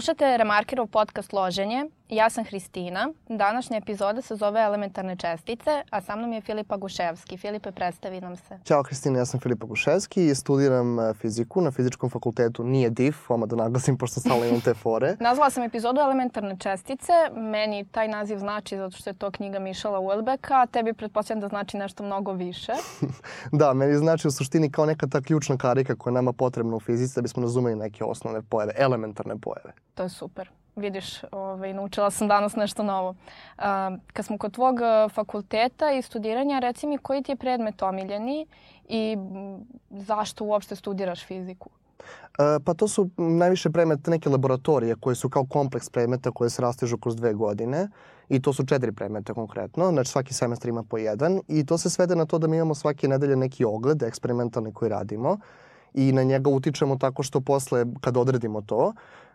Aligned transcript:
Slušate 0.00 0.36
Remarkerov 0.40 0.88
podcast 0.88 1.28
Loženje. 1.32 1.84
Ja 2.10 2.30
sam 2.30 2.44
Hristina. 2.44 3.08
Današnja 3.28 3.76
epizoda 3.76 4.22
se 4.22 4.36
zove 4.36 4.60
Elementarne 4.60 5.16
čestice, 5.16 5.82
a 5.90 6.00
sa 6.00 6.16
mnom 6.16 6.32
je 6.32 6.40
Filipa 6.40 6.76
Guševski. 6.76 7.36
Filipe, 7.36 7.72
predstavi 7.72 8.20
nam 8.20 8.36
se. 8.36 8.58
Ćao 8.64 8.82
Hristina, 8.82 9.18
ja 9.18 9.26
sam 9.26 9.40
Filipa 9.40 9.66
Guševski 9.66 10.26
i 10.26 10.34
studiram 10.34 11.00
e, 11.00 11.14
fiziku 11.14 11.60
na 11.60 11.70
fizičkom 11.70 12.10
fakultetu. 12.10 12.64
Nije 12.64 12.90
DIF, 12.90 13.30
vama 13.30 13.46
da 13.46 13.56
naglasim, 13.56 13.98
pošto 13.98 14.20
stalno 14.20 14.44
imam 14.44 14.60
te 14.60 14.74
fore. 14.74 15.16
Nazvala 15.20 15.50
sam 15.50 15.62
epizodu 15.62 16.00
Elementarne 16.00 16.56
čestice. 16.58 17.12
Meni 17.36 17.84
taj 17.84 18.08
naziv 18.08 18.38
znači 18.38 18.76
zato 18.76 18.96
što 18.96 19.10
je 19.10 19.14
to 19.14 19.30
knjiga 19.30 19.58
Mišala 19.58 20.00
Uelbeka, 20.00 20.54
a 20.54 20.66
tebi 20.66 20.92
pretpostavljam 20.92 21.40
da 21.40 21.48
znači 21.48 21.76
nešto 21.76 22.02
mnogo 22.02 22.32
više. 22.32 22.72
da, 23.60 23.74
meni 23.74 23.96
znači 23.96 24.28
u 24.28 24.30
suštini 24.30 24.72
kao 24.72 24.86
neka 24.86 25.06
ta 25.06 25.20
ključna 25.20 25.56
karika 25.56 25.96
koja 25.96 26.10
je 26.10 26.14
nama 26.14 26.32
potrebna 26.32 26.76
u 26.76 26.80
fizici 26.80 27.14
da 27.14 27.22
bismo 27.22 27.42
razumeli 27.42 27.76
neke 27.76 28.04
osnovne 28.04 28.42
pojave, 28.42 28.72
elementarne 28.76 29.34
pojave. 29.38 29.72
To 29.94 30.02
je 30.02 30.08
super. 30.08 30.50
Vidiš, 30.76 31.24
ovaj, 31.32 31.74
naučila 31.74 32.10
sam 32.10 32.28
danas 32.28 32.56
nešto 32.56 32.82
novo. 32.82 33.10
Uh, 33.10 33.64
kad 34.12 34.24
smo 34.24 34.38
kod 34.38 34.52
tvog 34.52 34.76
fakulteta 35.12 35.92
i 35.92 36.02
studiranja, 36.02 36.58
reci 36.58 36.86
mi 36.86 36.98
koji 36.98 37.22
ti 37.22 37.32
je 37.32 37.36
predmet 37.36 37.82
omiljeni 37.82 38.46
i 38.88 39.16
zašto 39.90 40.44
uopšte 40.44 40.76
studiraš 40.76 41.24
fiziku? 41.26 41.70
E, 42.38 42.58
pa 42.64 42.74
to 42.74 42.88
su 42.88 43.10
najviše 43.16 43.70
predmete 43.70 44.10
neke 44.10 44.28
laboratorije 44.28 44.94
koje 45.00 45.16
su 45.16 45.28
kao 45.28 45.46
kompleks 45.46 45.90
predmeta 45.90 46.30
koje 46.30 46.50
se 46.50 46.62
rastižu 46.62 46.98
kroz 46.98 47.16
dve 47.16 47.34
godine 47.34 47.88
i 48.28 48.42
to 48.42 48.52
su 48.52 48.66
četiri 48.66 48.92
predmeta 48.92 49.34
konkretno, 49.34 49.90
znači 49.90 50.10
svaki 50.10 50.34
semestar 50.34 50.68
ima 50.68 50.82
po 50.82 50.98
jedan 50.98 51.40
i 51.48 51.66
to 51.66 51.78
se 51.78 51.90
svede 51.90 52.16
na 52.16 52.26
to 52.26 52.38
da 52.38 52.46
mi 52.46 52.56
imamo 52.56 52.74
svake 52.74 53.08
nedelje 53.08 53.36
neki 53.36 53.64
ogled 53.64 54.02
eksperimentalni 54.02 54.72
koji 54.72 54.88
radimo 54.88 55.38
i 55.94 56.12
na 56.12 56.22
njega 56.22 56.50
utičemo 56.50 56.96
tako 56.96 57.22
što 57.22 57.40
posle 57.40 57.84
kad 58.00 58.16
odredimo 58.16 58.62
to 58.62 58.92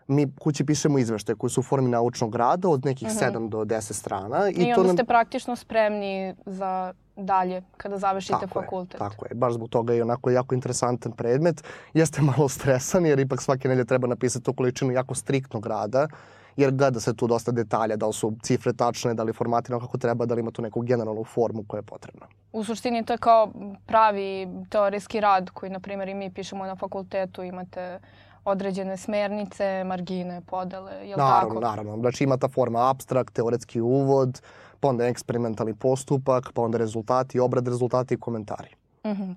mi 0.08 0.32
kući 0.40 0.64
pišemo 0.64 0.98
izveštaje 0.98 1.36
koji 1.36 1.50
su 1.50 1.60
u 1.60 1.64
formi 1.64 1.88
naučnog 1.88 2.34
rada 2.34 2.68
od 2.68 2.84
nekih 2.84 3.08
uh 3.08 3.14
-huh. 3.14 3.32
7 3.32 3.48
do 3.48 3.58
10 3.58 3.92
strana. 3.92 4.50
I, 4.50 4.52
I 4.52 4.72
onda 4.72 4.86
nam... 4.86 4.96
ste 4.96 5.04
praktično 5.04 5.56
spremni 5.56 6.34
za 6.46 6.92
dalje 7.16 7.62
kada 7.76 7.98
završite 7.98 8.38
tako 8.40 8.60
fakultet. 8.62 8.94
Je, 8.94 8.98
tako 8.98 9.26
je, 9.26 9.34
baš 9.34 9.52
zbog 9.52 9.68
toga 9.68 9.92
je 9.92 10.02
onako 10.02 10.30
jako 10.30 10.54
interesantan 10.54 11.12
predmet. 11.12 11.64
Jeste 11.94 12.22
malo 12.22 12.48
stresan 12.48 13.06
jer 13.06 13.18
ipak 13.18 13.42
svake 13.42 13.68
nedelje 13.68 13.84
treba 13.84 14.06
napisati 14.08 14.44
tu 14.44 14.52
količinu 14.52 14.92
jako 14.92 15.14
striktnog 15.14 15.66
rada 15.66 16.08
jer 16.56 16.70
gleda 16.70 17.00
se 17.00 17.16
tu 17.16 17.26
dosta 17.26 17.52
detalja, 17.52 17.96
da 17.96 18.06
li 18.06 18.12
su 18.12 18.32
cifre 18.42 18.72
tačne, 18.72 19.14
da 19.14 19.22
li 19.22 19.32
formatirano 19.32 19.80
kako 19.80 19.98
treba, 19.98 20.26
da 20.26 20.34
li 20.34 20.40
ima 20.40 20.50
tu 20.50 20.62
neku 20.62 20.80
generalnu 20.80 21.24
formu 21.24 21.64
koja 21.68 21.78
je 21.78 21.82
potrebna. 21.82 22.26
U 22.52 22.64
suštini 22.64 23.04
to 23.04 23.12
je 23.12 23.18
kao 23.18 23.52
pravi 23.86 24.48
teorijski 24.70 25.20
rad 25.20 25.50
koji, 25.50 25.70
na 25.70 25.80
primjer, 25.80 26.08
i 26.08 26.14
mi 26.14 26.30
pišemo 26.30 26.66
na 26.66 26.76
fakultetu, 26.76 27.42
imate 27.42 27.98
određene 28.46 28.96
smernice, 28.96 29.84
margine, 29.84 30.40
podele, 30.46 30.92
je 30.92 31.16
li 31.16 31.22
naravno, 31.22 31.54
tako? 31.54 31.60
Naravno, 31.60 31.96
znači 31.96 32.24
ima 32.24 32.36
ta 32.36 32.48
forma 32.48 32.90
abstrakt, 32.90 33.34
teoretski 33.34 33.80
uvod, 33.80 34.42
pa 34.80 34.88
onda 34.88 35.06
eksperimentalni 35.06 35.74
postupak, 35.74 36.52
pa 36.54 36.62
onda 36.62 36.78
rezultati, 36.78 37.40
obrad 37.40 37.68
rezultati 37.68 38.14
i 38.14 38.20
komentari. 38.20 38.70
Uh 39.04 39.10
-huh. 39.10 39.34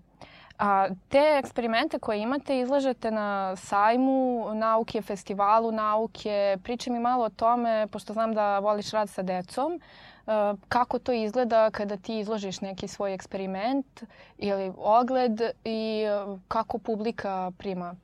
A 0.59 0.87
te 1.09 1.39
eksperimente 1.43 1.99
koje 1.99 2.21
imate 2.21 2.59
izlažete 2.59 3.11
na 3.11 3.55
sajmu 3.55 4.49
nauke, 4.53 5.01
festivalu 5.01 5.71
nauke. 5.71 6.57
Pričaj 6.63 6.93
mi 6.93 6.99
malo 6.99 7.25
o 7.25 7.29
tome, 7.29 7.87
pošto 7.91 8.13
znam 8.13 8.33
da 8.33 8.59
voliš 8.59 8.91
rad 8.91 9.09
sa 9.09 9.21
decom. 9.21 9.73
E, 9.73 10.31
kako 10.69 10.99
to 10.99 11.11
izgleda 11.11 11.69
kada 11.71 11.97
ti 11.97 12.19
izložiš 12.19 12.61
neki 12.61 12.87
svoj 12.87 13.13
eksperiment 13.13 14.03
ili 14.37 14.73
ogled 14.77 15.41
i 15.63 16.05
kako 16.47 16.77
publika 16.77 17.51
prima 17.57 17.95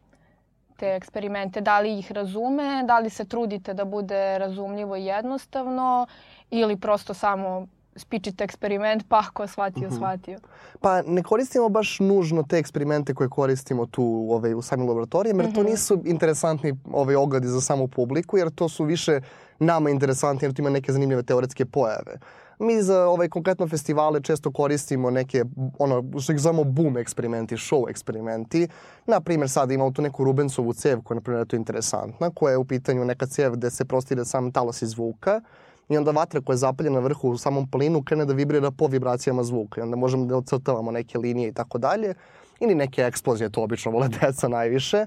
te 0.78 0.96
eksperimente? 0.96 1.62
Da 1.62 1.80
li 1.80 2.00
ih 2.00 2.12
razume, 2.12 2.84
da 2.88 3.00
li 3.00 3.10
se 3.10 3.26
trudite 3.26 3.74
da 3.74 3.86
bude 3.86 4.38
razumljivo 4.38 4.96
i 4.96 5.06
jednostavno 5.06 6.08
ili 6.50 6.78
prosto 6.78 7.14
samo 7.14 7.68
spičite 7.96 8.44
eksperiment, 8.44 9.06
pa 9.08 9.20
ako 9.20 9.48
shvatio, 9.48 9.88
mhm. 9.88 9.96
shvatio. 9.96 10.40
Pa 10.82 11.02
ne 11.02 11.24
koristimo 11.24 11.70
baš 11.70 12.00
nužno 12.00 12.44
te 12.44 12.58
eksperimente 12.58 13.14
koje 13.14 13.30
koristimo 13.30 13.86
tu 13.86 14.28
ovaj, 14.30 14.54
u 14.54 14.62
samim 14.62 14.88
laboratorijama, 14.88 15.44
jer 15.44 15.54
to 15.54 15.62
mhm. 15.62 15.72
nisu 15.72 16.02
interesantni 16.06 16.76
ovaj, 16.92 17.16
ogledi 17.16 17.48
za 17.48 17.62
samu 17.62 17.88
publiku, 17.88 18.38
jer 18.38 18.50
to 18.50 18.70
su 18.70 18.84
više 18.84 19.22
nama 19.60 19.90
interesantni, 19.90 20.46
jer 20.46 20.54
to 20.54 20.62
ima 20.62 20.70
neke 20.70 20.92
zanimljive 20.92 21.24
teoretske 21.24 21.66
pojave. 21.66 22.20
Mi 22.60 22.82
za 22.82 23.08
ovaj 23.08 23.30
konkretno 23.30 23.68
festivale 23.68 24.22
često 24.22 24.52
koristimo 24.52 25.10
neke, 25.10 25.44
ono, 25.80 26.20
što 26.20 26.34
ih 26.34 26.40
zovemo 26.40 26.64
boom 26.64 26.98
eksperimenti, 26.98 27.56
show 27.56 27.90
eksperimenti. 27.90 28.68
Na 29.08 29.22
primjer, 29.22 29.50
sad 29.50 29.72
imamo 29.72 29.92
tu 29.92 30.02
neku 30.02 30.24
Rubensovu 30.24 30.74
cev 30.74 31.02
koja 31.02 31.16
je, 31.16 31.20
na 31.20 31.22
primjer, 31.22 31.48
to 31.48 31.56
interesantna, 31.56 32.32
koja 32.36 32.52
je 32.52 32.58
u 32.58 32.66
pitanju 32.66 33.06
neka 33.06 33.26
cev 33.26 33.54
gde 33.54 33.70
se 33.70 33.86
prostire 33.86 34.26
sam 34.26 34.52
talas 34.52 34.82
iz 34.82 34.90
zvuka 34.90 35.42
i 35.90 35.98
onda 35.98 36.12
vatra 36.12 36.42
koja 36.42 36.54
je 36.54 36.58
zapaljena 36.58 37.00
na 37.00 37.04
vrhu 37.04 37.30
u 37.30 37.38
samom 37.38 37.72
plinu 37.72 38.04
krene 38.04 38.26
da 38.26 38.34
vibrira 38.34 38.72
po 38.72 38.88
vibracijama 38.88 39.44
zvuka 39.44 39.82
i 39.82 39.84
onda 39.84 39.96
možemo 39.96 40.26
da 40.26 40.38
ocrtavamo 40.38 40.92
neke 40.92 41.18
linije 41.18 41.50
i 41.50 41.54
tako 41.54 41.78
dalje 41.78 42.14
ili 42.60 42.76
neke 42.76 43.02
eksplozije, 43.02 43.50
to 43.50 43.64
obično 43.64 43.92
vole 43.92 44.08
deca 44.22 44.48
najviše. 44.48 45.06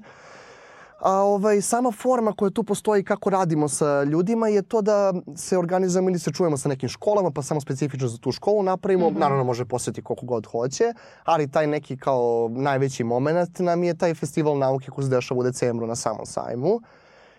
A 0.99 1.13
ovaj, 1.13 1.61
sama 1.61 1.93
forma 1.93 2.33
koja 2.33 2.51
tu 2.51 2.65
postoji 2.65 3.05
kako 3.05 3.31
radimo 3.31 3.69
sa 3.69 4.03
ljudima 4.03 4.49
je 4.49 4.63
to 4.63 4.83
da 4.83 5.13
se 5.37 5.59
organizujemo 5.59 6.11
ili 6.11 6.19
se 6.19 6.33
čujemo 6.33 6.57
sa 6.57 6.69
nekim 6.69 6.89
školama, 6.89 7.31
pa 7.31 7.43
samo 7.43 7.61
specifično 7.61 8.09
za 8.09 8.19
tu 8.19 8.33
školu 8.33 8.63
napravimo. 8.63 9.11
Mm 9.11 9.15
-hmm. 9.15 9.19
Naravno 9.19 9.45
može 9.45 9.65
posjeti 9.65 10.03
koliko 10.03 10.27
god 10.27 10.47
hoće, 10.47 10.85
ali 11.25 11.51
taj 11.51 11.67
neki 11.67 11.97
kao 11.97 12.51
najveći 12.53 13.05
moment 13.05 13.59
nam 13.59 13.85
je 13.85 13.95
taj 13.95 14.15
festival 14.15 14.59
nauke 14.59 14.91
koji 14.91 15.05
se 15.05 15.11
dešava 15.11 15.41
u 15.41 15.43
decembru 15.43 15.87
na 15.87 15.97
samom 15.97 16.27
sajmu. 16.27 16.81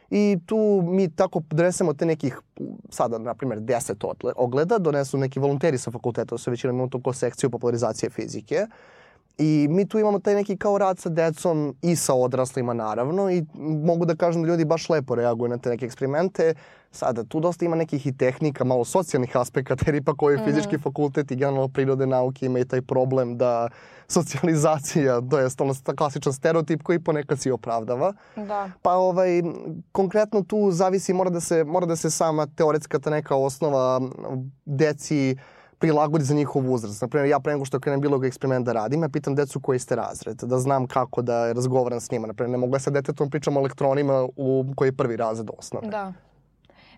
I 0.10 0.38
tu 0.46 0.84
mi 0.86 1.16
tako 1.16 1.42
donesemo 1.50 1.94
te 1.94 2.06
nekih, 2.06 2.40
sada 2.90 3.18
na 3.18 3.34
primjer 3.34 3.60
10 3.60 4.32
ogleda, 4.36 4.78
donesu 4.78 5.18
neki 5.18 5.40
volonteri 5.40 5.78
sa 5.78 5.92
fakulteta, 5.92 6.38
sve 6.38 6.52
većina 6.52 6.74
imamo 6.74 6.90
to 6.90 7.02
ko 7.02 7.14
sekciju 7.14 7.50
popularizacije 7.50 8.10
fizike. 8.10 8.68
I 9.40 9.68
mi 9.70 9.88
tu 9.88 10.00
imamo 10.00 10.20
taj 10.20 10.36
neki 10.36 10.58
kao 10.58 10.78
rad 10.78 11.00
sa 11.00 11.10
decom 11.10 11.76
i 11.82 11.96
sa 11.96 12.14
odraslima 12.14 12.74
naravno 12.74 13.32
i 13.32 13.46
mogu 13.86 14.06
da 14.06 14.16
kažem 14.16 14.42
da 14.42 14.48
ljudi 14.48 14.66
baš 14.66 14.90
lepo 14.90 15.16
reaguju 15.16 15.50
na 15.50 15.58
te 15.58 15.70
neke 15.70 15.86
eksperimente. 15.86 16.54
Sada, 16.92 17.24
tu 17.24 17.40
dosta 17.40 17.66
ima 17.66 17.76
nekih 17.76 18.08
i 18.08 18.18
tehnika, 18.18 18.64
malo 18.64 18.86
socijalnih 18.86 19.38
aspekata, 19.38 19.84
jer 19.88 19.96
ipak 19.96 20.22
ovaj 20.22 20.36
mm. 20.36 20.46
fizički 20.46 20.78
fakultet 20.78 21.32
i 21.32 21.36
generalno 21.36 21.68
prirode 21.68 22.08
nauke 22.08 22.46
ima 22.46 22.60
i 22.60 22.66
taj 22.66 22.82
problem 22.82 23.38
da 23.38 23.70
socijalizacija, 24.08 25.22
to 25.30 25.40
je 25.40 25.48
ono 25.60 25.74
klasičan 25.98 26.34
stereotip 26.34 26.84
koji 26.84 27.00
ponekad 27.00 27.40
se 27.40 27.54
opravdava. 27.54 28.14
Da. 28.36 28.72
Pa 28.82 28.94
ovaj, 28.94 29.42
konkretno 29.92 30.44
tu 30.44 30.72
zavisi, 30.72 31.14
mora 31.14 31.30
da 31.30 31.40
se, 31.40 31.64
mora 31.64 31.86
da 31.86 31.96
se 31.96 32.10
sama 32.10 32.48
teoretska 32.48 33.00
ta 33.00 33.10
neka 33.10 33.36
osnova 33.36 34.02
deci 34.66 35.36
prilagodi 35.80 36.24
za 36.24 36.34
njihov 36.34 36.74
uzrast. 36.74 37.02
Naprimjer, 37.02 37.30
ja 37.30 37.40
pre 37.40 37.54
nego 37.54 37.66
što 37.66 37.80
krenem 37.80 38.02
bilo 38.02 38.26
eksperiment 38.26 38.66
da 38.66 38.74
radim, 38.74 39.04
ja 39.04 39.10
pitam 39.10 39.36
decu 39.36 39.60
koji 39.60 39.80
ste 39.80 39.96
razred, 39.96 40.38
da 40.38 40.60
znam 40.60 40.88
kako 40.88 41.22
da 41.22 41.52
razgovaram 41.52 42.00
s 42.00 42.12
njima. 42.12 42.28
Naprimjer, 42.28 42.52
ne 42.52 42.58
mogu 42.58 42.76
ja 42.76 42.80
sa 42.80 42.92
detetom 42.92 43.30
pričam 43.30 43.58
o 43.58 43.60
elektronima 43.60 44.28
u 44.36 44.66
koji 44.76 44.88
je 44.88 44.98
prvi 44.98 45.16
razred 45.16 45.50
osnove. 45.58 45.88
Da. 45.88 46.14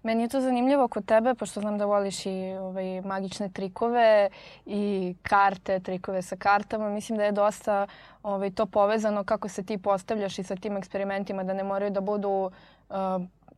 Meni 0.03 0.23
je 0.23 0.29
to 0.29 0.41
zanimljivo 0.41 0.87
kod 0.87 1.05
tebe, 1.05 1.33
pošto 1.33 1.61
znam 1.61 1.77
da 1.77 1.85
voliš 1.85 2.25
i 2.25 2.55
ovaj, 2.59 3.01
magične 3.01 3.49
trikove 3.49 4.29
i 4.65 5.15
karte, 5.21 5.79
trikove 5.79 6.21
sa 6.21 6.35
kartama. 6.35 6.89
Mislim 6.89 7.17
da 7.17 7.23
je 7.23 7.31
dosta 7.31 7.87
ovaj, 8.23 8.51
to 8.51 8.65
povezano 8.65 9.23
kako 9.23 9.47
se 9.47 9.63
ti 9.63 9.77
postavljaš 9.77 10.39
i 10.39 10.43
sa 10.43 10.55
tim 10.55 10.77
eksperimentima, 10.77 11.43
da 11.43 11.53
ne 11.53 11.63
moraju 11.63 11.91
da 11.91 12.01
budu 12.01 12.51
uh, 12.89 12.95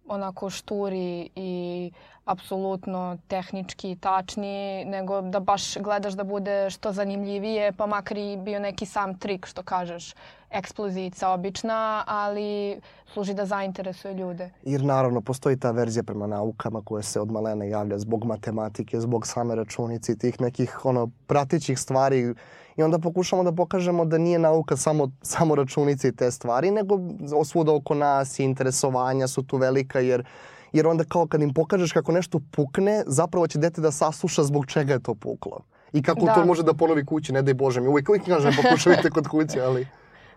onako 0.07 0.49
šturi 0.49 1.29
i 1.35 1.91
apsolutno 2.25 3.17
tehnički 3.27 3.95
tačni, 3.95 4.85
nego 4.85 5.21
da 5.21 5.39
baš 5.39 5.77
gledaš 5.77 6.13
da 6.13 6.23
bude 6.23 6.69
što 6.69 6.91
zanimljivije, 6.91 7.71
pa 7.71 7.85
makar 7.85 8.17
i 8.17 8.37
bio 8.37 8.59
neki 8.59 8.85
sam 8.85 9.17
trik, 9.19 9.45
što 9.45 9.63
kažeš, 9.63 10.13
eksplozica 10.51 11.29
obična, 11.29 12.03
ali 12.07 12.81
služi 13.13 13.33
da 13.33 13.45
zainteresuje 13.45 14.13
ljude. 14.13 14.49
Jer 14.63 14.83
naravno 14.83 15.21
postoji 15.21 15.59
ta 15.59 15.71
verzija 15.71 16.03
prema 16.03 16.27
naukama 16.27 16.81
koja 16.81 17.03
se 17.03 17.21
od 17.21 17.31
malena 17.31 17.65
javlja 17.65 17.99
zbog 17.99 18.25
matematike, 18.25 18.99
zbog 18.99 19.27
same 19.27 19.55
računice 19.55 20.11
i 20.11 20.17
tih 20.17 20.41
nekih 20.41 20.85
ono, 20.85 21.09
pratićih 21.27 21.79
stvari 21.79 22.33
i 22.77 22.83
onda 22.83 22.99
pokušamo 22.99 23.43
da 23.43 23.51
pokažemo 23.51 24.05
da 24.05 24.17
nije 24.17 24.39
nauka 24.39 24.77
samo, 24.77 25.11
samo 25.21 25.55
računice 25.55 26.07
i 26.07 26.15
te 26.15 26.31
stvari, 26.31 26.71
nego 26.71 26.99
svuda 27.45 27.73
oko 27.73 27.93
nas 27.93 28.39
i 28.39 28.43
interesovanja 28.43 29.27
su 29.27 29.43
tu 29.43 29.57
velika 29.57 29.99
jer 29.99 30.25
jer 30.73 30.87
onda 30.87 31.03
kao 31.03 31.27
kad 31.27 31.41
im 31.41 31.53
pokažeš 31.53 31.91
kako 31.91 32.11
nešto 32.11 32.39
pukne, 32.51 33.03
zapravo 33.07 33.47
će 33.47 33.59
dete 33.59 33.81
da 33.81 33.91
sasluša 33.91 34.43
zbog 34.43 34.65
čega 34.65 34.93
je 34.93 35.03
to 35.03 35.15
puklo. 35.15 35.59
I 35.93 36.01
kako 36.01 36.25
da. 36.25 36.33
to 36.33 36.45
može 36.45 36.63
da 36.63 36.73
ponovi 36.73 37.05
kući, 37.05 37.33
ne 37.33 37.41
daj 37.41 37.53
Bože 37.53 37.81
mi. 37.81 37.87
Uvijek, 37.87 38.09
uvijek 38.09 38.25
kažem 38.25 38.53
pokušajte 38.63 39.09
kod 39.15 39.27
kuće, 39.27 39.61
ali... 39.61 39.87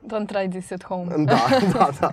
Don't 0.02 0.28
try 0.28 0.50
this 0.50 0.72
at 0.72 0.82
home. 0.82 1.12
da, 1.16 1.48
da, 1.72 1.90
da. 2.00 2.10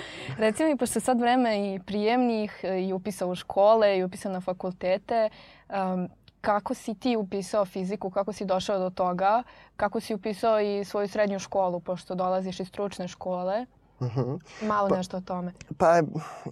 Reci 0.42 0.64
mi, 0.64 0.76
pošto 0.76 1.00
sad 1.00 1.20
vreme 1.20 1.74
i 1.74 1.80
prijemnih, 1.86 2.64
i 2.88 2.92
upisa 2.92 3.26
u 3.26 3.34
škole, 3.34 3.98
i 3.98 4.04
upisa 4.04 4.30
na 4.30 4.40
fakultete, 4.40 5.28
um, 5.68 6.08
kako 6.40 6.74
si 6.74 6.94
ti 6.94 7.16
upisao 7.16 7.64
fiziku, 7.64 8.10
kako 8.10 8.32
si 8.32 8.44
došao 8.44 8.78
do 8.78 8.90
toga, 8.90 9.42
kako 9.76 10.00
si 10.00 10.14
upisao 10.14 10.60
i 10.60 10.84
svoju 10.84 11.08
srednju 11.08 11.38
školu, 11.38 11.80
pošto 11.80 12.14
dolaziš 12.14 12.60
iz 12.60 12.68
stručne 12.68 13.08
škole. 13.08 13.66
-huh. 14.00 14.38
Malo 14.62 14.88
pa, 14.88 14.96
nešto 14.96 15.16
o 15.16 15.20
tome. 15.20 15.52
Pa, 15.76 16.02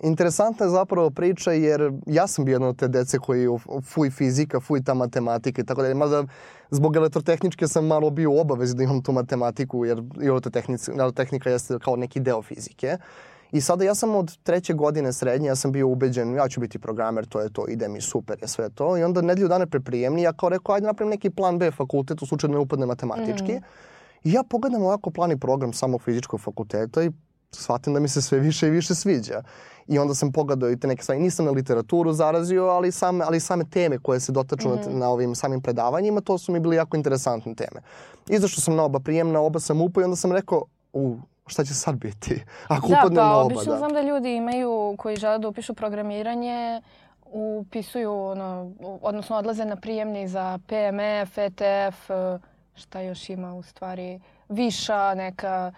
interesantna 0.03 0.67
je 0.67 0.71
zapravo 0.71 1.11
priča 1.11 1.53
jer 1.53 1.93
ja 2.07 2.27
sam 2.27 2.45
bio 2.45 2.55
jedna 2.55 2.69
od 2.69 2.77
te 2.77 2.89
dece 2.89 3.19
koji 3.19 3.49
fuj 3.83 4.11
fizika, 4.11 4.61
fuj 4.61 4.85
ta 4.85 4.95
matematika 4.95 5.63
i 5.63 5.65
tako 5.65 5.83
dalje. 5.83 5.95
Mada 5.95 6.25
zbog 6.71 6.97
elektrotehničke 6.97 7.69
sam 7.69 7.87
malo 7.87 8.11
bio 8.11 8.31
u 8.31 8.39
obavezi 8.39 8.75
da 8.75 8.83
imam 8.83 9.03
tu 9.03 9.13
matematiku 9.13 9.85
jer 9.85 10.03
elektrotehnika 10.23 11.51
jeste 11.51 11.79
kao 11.79 11.97
neki 11.97 12.21
deo 12.21 12.43
fizike. 12.43 12.99
I 13.53 13.61
sada 13.61 13.85
ja 13.85 13.95
sam 13.95 14.15
od 14.15 14.37
treće 14.43 14.75
godine 14.75 15.13
srednje, 15.13 15.49
ja 15.49 15.57
sam 15.57 15.73
bio 15.73 15.89
ubeđen, 15.89 16.35
ja 16.35 16.49
ću 16.49 16.61
biti 16.61 16.79
programer, 16.79 17.27
to 17.27 17.41
je 17.41 17.53
to, 17.53 17.69
ide 17.69 17.89
mi 17.89 18.01
super, 18.01 18.39
je 18.43 18.49
sve 18.49 18.71
to. 18.71 18.99
I 18.99 19.03
onda 19.03 19.23
nedelju 19.23 19.49
dana 19.49 19.67
pre 19.67 19.81
prijemni, 19.81 20.23
ja 20.23 20.33
kao 20.33 20.49
rekao, 20.49 20.75
ajde 20.75 20.87
napravim 20.87 21.11
neki 21.11 21.31
plan 21.31 21.59
B 21.59 21.71
fakultet, 21.71 22.23
u 22.23 22.27
slučaju 22.27 22.49
da 22.49 22.53
ne 22.53 22.63
upadne 22.63 22.87
matematički. 22.87 23.53
Mm. 23.53 23.63
I 24.25 24.33
ja 24.33 24.43
pogledam 24.51 24.83
ovako 24.83 25.11
plan 25.11 25.33
i 25.33 25.41
program 25.41 25.73
samog 25.73 26.03
fizičkog 26.03 26.41
fakulteta 26.41 27.03
i 27.03 27.11
shvatim 27.63 27.95
da 27.95 28.01
mi 28.01 28.09
se 28.09 28.23
sve 28.23 28.39
više 28.39 28.67
i 28.67 28.71
više 28.71 28.95
sviđa. 28.95 29.43
I 29.87 29.99
onda 29.99 30.15
sam 30.15 30.33
pogledao 30.33 30.71
i 30.71 30.77
te 30.77 30.87
neke 30.87 31.03
stvari. 31.03 31.21
Nisam 31.21 31.45
na 31.45 31.51
literaturu 31.51 32.13
zarazio, 32.13 32.65
ali 32.65 32.93
same, 32.93 33.25
ali 33.25 33.41
same 33.41 33.65
teme 33.65 33.99
koje 33.99 34.21
se 34.21 34.33
dotaču 34.33 34.69
mm 34.69 34.73
-hmm. 34.73 34.93
na, 34.93 34.99
na 34.99 35.09
ovim 35.09 35.35
samim 35.35 35.61
predavanjima, 35.61 36.21
to 36.21 36.39
su 36.39 36.53
mi 36.53 36.61
bili 36.61 36.77
jako 36.77 36.97
interesantne 36.97 37.55
teme. 37.55 37.81
Izašao 38.29 38.61
sam 38.61 38.77
na 38.77 38.85
oba 38.85 39.01
prijemna, 39.01 39.41
oba 39.41 39.61
sam 39.61 39.81
upao 39.81 40.01
i 40.01 40.05
onda 40.05 40.17
sam 40.17 40.33
rekao, 40.33 40.63
u, 40.93 41.17
šta 41.47 41.65
će 41.65 41.75
sad 41.75 41.95
biti? 41.95 42.43
Ako 42.69 42.89
da, 42.89 42.95
upadnem 42.95 43.17
pa, 43.17 43.29
na 43.29 43.37
oba, 43.37 43.45
obično 43.45 43.73
da. 43.73 43.79
znam 43.79 43.93
da 43.93 44.01
ljudi 44.01 44.37
imaju, 44.37 44.95
koji 44.99 45.17
žele 45.17 45.39
da 45.39 45.49
upišu 45.49 45.75
programiranje, 45.75 46.83
upisuju, 47.33 48.13
ono, 48.13 48.73
odnosno 49.03 49.37
odlaze 49.37 49.65
na 49.65 49.77
prijemni 49.77 50.29
za 50.29 50.59
PMF, 50.67 51.39
ETF, 51.39 52.11
šta 52.75 53.01
još 53.01 53.31
ima 53.31 53.55
u 53.55 53.63
stvari, 53.63 54.21
viša 54.49 55.15
neka 55.15 55.73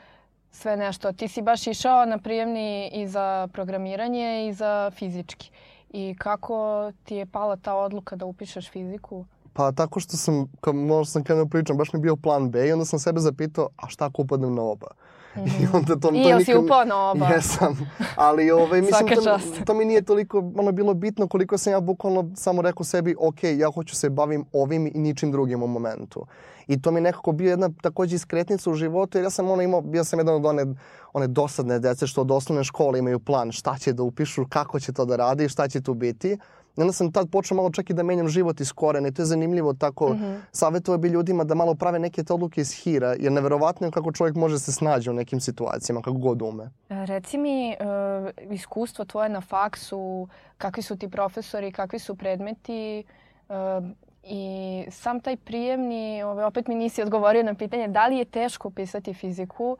sve 0.56 0.76
nešto. 0.76 1.12
Ti 1.12 1.28
si 1.28 1.42
baš 1.42 1.66
išao 1.66 2.06
na 2.06 2.18
prijemni 2.18 2.90
i 2.92 3.06
za 3.06 3.48
programiranje 3.52 4.48
i 4.48 4.52
za 4.52 4.90
fizički. 4.90 5.50
I 5.90 6.14
kako 6.18 6.90
ti 7.04 7.16
je 7.16 7.26
pala 7.26 7.56
ta 7.56 7.74
odluka 7.74 8.16
da 8.16 8.24
upišeš 8.24 8.70
fiziku? 8.70 9.24
Pa 9.52 9.72
tako 9.72 10.00
što 10.00 10.16
sam, 10.16 10.46
kao 10.60 10.72
možda 10.72 11.10
sam 11.10 11.24
krenuo 11.24 11.46
pričam, 11.46 11.76
baš 11.76 11.92
mi 11.92 11.98
je 11.98 12.02
bio 12.02 12.16
plan 12.16 12.50
B 12.50 12.68
i 12.68 12.72
onda 12.72 12.84
sam 12.84 12.98
sebe 12.98 13.20
zapitao, 13.20 13.68
a 13.76 13.88
šta 13.88 14.06
ako 14.06 14.22
upadnem 14.22 14.54
na 14.54 14.62
oba? 14.62 14.86
-hmm. 15.36 15.62
I 15.62 15.66
onda 15.72 15.94
to, 15.94 16.08
to 16.08 16.14
I 16.14 16.18
jel 16.18 16.40
si 16.44 16.54
upao 16.54 16.84
na 16.84 17.10
oba? 17.10 17.28
Jesam. 17.28 17.90
Ali 18.16 18.50
ovaj, 18.50 18.80
mislim, 18.80 19.08
to, 19.24 19.38
to 19.64 19.74
mi 19.74 19.84
nije 19.84 20.02
toliko 20.02 20.52
ono, 20.56 20.72
bilo 20.72 20.94
bitno 20.94 21.28
koliko 21.28 21.58
sam 21.58 21.72
ja 21.72 21.80
bukvalno 21.80 22.30
samo 22.34 22.62
rekao 22.62 22.84
sebi, 22.84 23.16
ok, 23.18 23.42
ja 23.42 23.70
hoću 23.74 23.96
se 23.96 24.10
bavim 24.10 24.44
ovim 24.52 24.86
i 24.86 24.98
ničim 24.98 25.32
drugim 25.32 25.62
u 25.62 25.66
momentu. 25.66 26.26
I 26.66 26.82
to 26.82 26.90
mi 26.90 27.00
nekako 27.00 27.32
bio 27.32 27.50
jedna 27.50 27.70
takođe 27.82 28.16
iskretnica 28.16 28.70
u 28.70 28.74
životu, 28.74 29.18
jer 29.18 29.24
ja 29.24 29.30
sam 29.30 29.50
ono 29.50 29.62
imao, 29.62 29.80
bio 29.80 30.04
sam 30.04 30.18
jedan 30.18 30.34
od 30.34 30.46
one, 30.46 30.64
one 31.12 31.26
dosadne 31.26 31.78
dece 31.78 32.06
što 32.06 32.20
od 32.20 32.30
osnovne 32.30 32.64
škole 32.64 32.98
imaju 32.98 33.18
plan 33.18 33.52
šta 33.52 33.78
će 33.78 33.92
da 33.92 34.02
upišu, 34.02 34.46
kako 34.48 34.80
će 34.80 34.92
to 34.92 35.04
da 35.04 35.16
radi 35.16 35.48
šta 35.48 35.68
će 35.68 35.80
tu 35.80 35.94
biti. 35.94 36.38
I 36.76 36.80
onda 36.80 36.92
sam 36.92 37.12
tad 37.12 37.30
počeo 37.30 37.56
malo 37.56 37.70
čak 37.70 37.90
i 37.90 37.94
da 37.94 38.02
menjam 38.02 38.28
život 38.28 38.60
iz 38.60 38.72
korene. 38.72 39.10
To 39.10 39.22
je 39.22 39.26
zanimljivo 39.26 39.72
tako. 39.72 40.08
Mm 40.08 40.18
-hmm. 40.18 40.40
Savjetovao 40.52 40.98
bi 40.98 41.08
ljudima 41.08 41.44
da 41.44 41.54
malo 41.54 41.74
prave 41.74 41.98
neke 41.98 42.24
te 42.24 42.32
odluke 42.32 42.60
iz 42.60 42.72
hira, 42.72 43.14
jer 43.18 43.32
neverovatno 43.32 43.86
je 43.86 43.90
kako 43.90 44.12
čovjek 44.12 44.36
može 44.36 44.58
se 44.58 44.72
snađe 44.72 45.10
u 45.10 45.14
nekim 45.14 45.40
situacijama, 45.40 46.02
kako 46.02 46.18
god 46.18 46.42
ume. 46.42 46.64
E, 46.64 47.06
reci 47.06 47.38
mi, 47.38 47.76
uh, 47.80 48.52
iskustvo 48.52 49.04
tvoje 49.04 49.28
na 49.28 49.40
faksu, 49.40 50.28
kakvi 50.58 50.82
su 50.82 50.96
ti 50.96 51.08
profesori, 51.08 51.72
kakvi 51.72 51.98
su 51.98 52.14
predmeti, 52.14 53.04
uh, 53.48 53.54
I 54.28 54.84
sam 54.90 55.20
taj 55.20 55.36
prijemni, 55.36 56.22
ovaj, 56.22 56.44
opet 56.44 56.66
mi 56.66 56.74
nisi 56.74 57.02
odgovorio 57.02 57.42
na 57.42 57.54
pitanje 57.54 57.88
da 57.88 58.06
li 58.06 58.16
je 58.16 58.24
teško 58.24 58.70
pisati 58.70 59.14
fiziku 59.14 59.76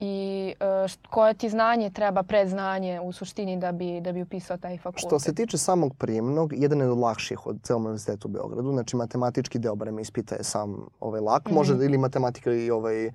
i 0.00 0.54
uh, 0.84 0.90
koje 1.10 1.34
ti 1.34 1.48
znanje 1.48 1.90
treba 1.90 2.22
predznanje 2.22 3.00
u 3.00 3.12
suštini 3.12 3.56
da 3.56 3.72
bi, 3.72 4.00
da 4.00 4.12
bi 4.12 4.22
upisao 4.22 4.56
taj 4.56 4.78
fakultet? 4.78 5.08
Što 5.08 5.18
se 5.18 5.34
tiče 5.34 5.58
samog 5.58 5.94
prijemnog, 5.96 6.52
jedan 6.56 6.80
je 6.80 6.90
od 6.90 6.98
lakših 6.98 7.46
od 7.46 7.58
celom 7.62 7.82
univerzitetu 7.82 8.28
u 8.28 8.30
Beogradu. 8.30 8.72
Znači, 8.72 8.96
matematički 8.96 9.58
deo 9.58 9.74
barem 9.74 9.98
ispita 9.98 10.34
je 10.34 10.44
sam 10.44 10.86
ovaj, 11.00 11.20
lak. 11.20 11.44
Mm 11.44 11.50
-hmm. 11.50 11.54
Može 11.54 11.74
ili 11.74 11.98
matematika 11.98 12.52
i 12.52 12.70
ovaj, 12.70 13.10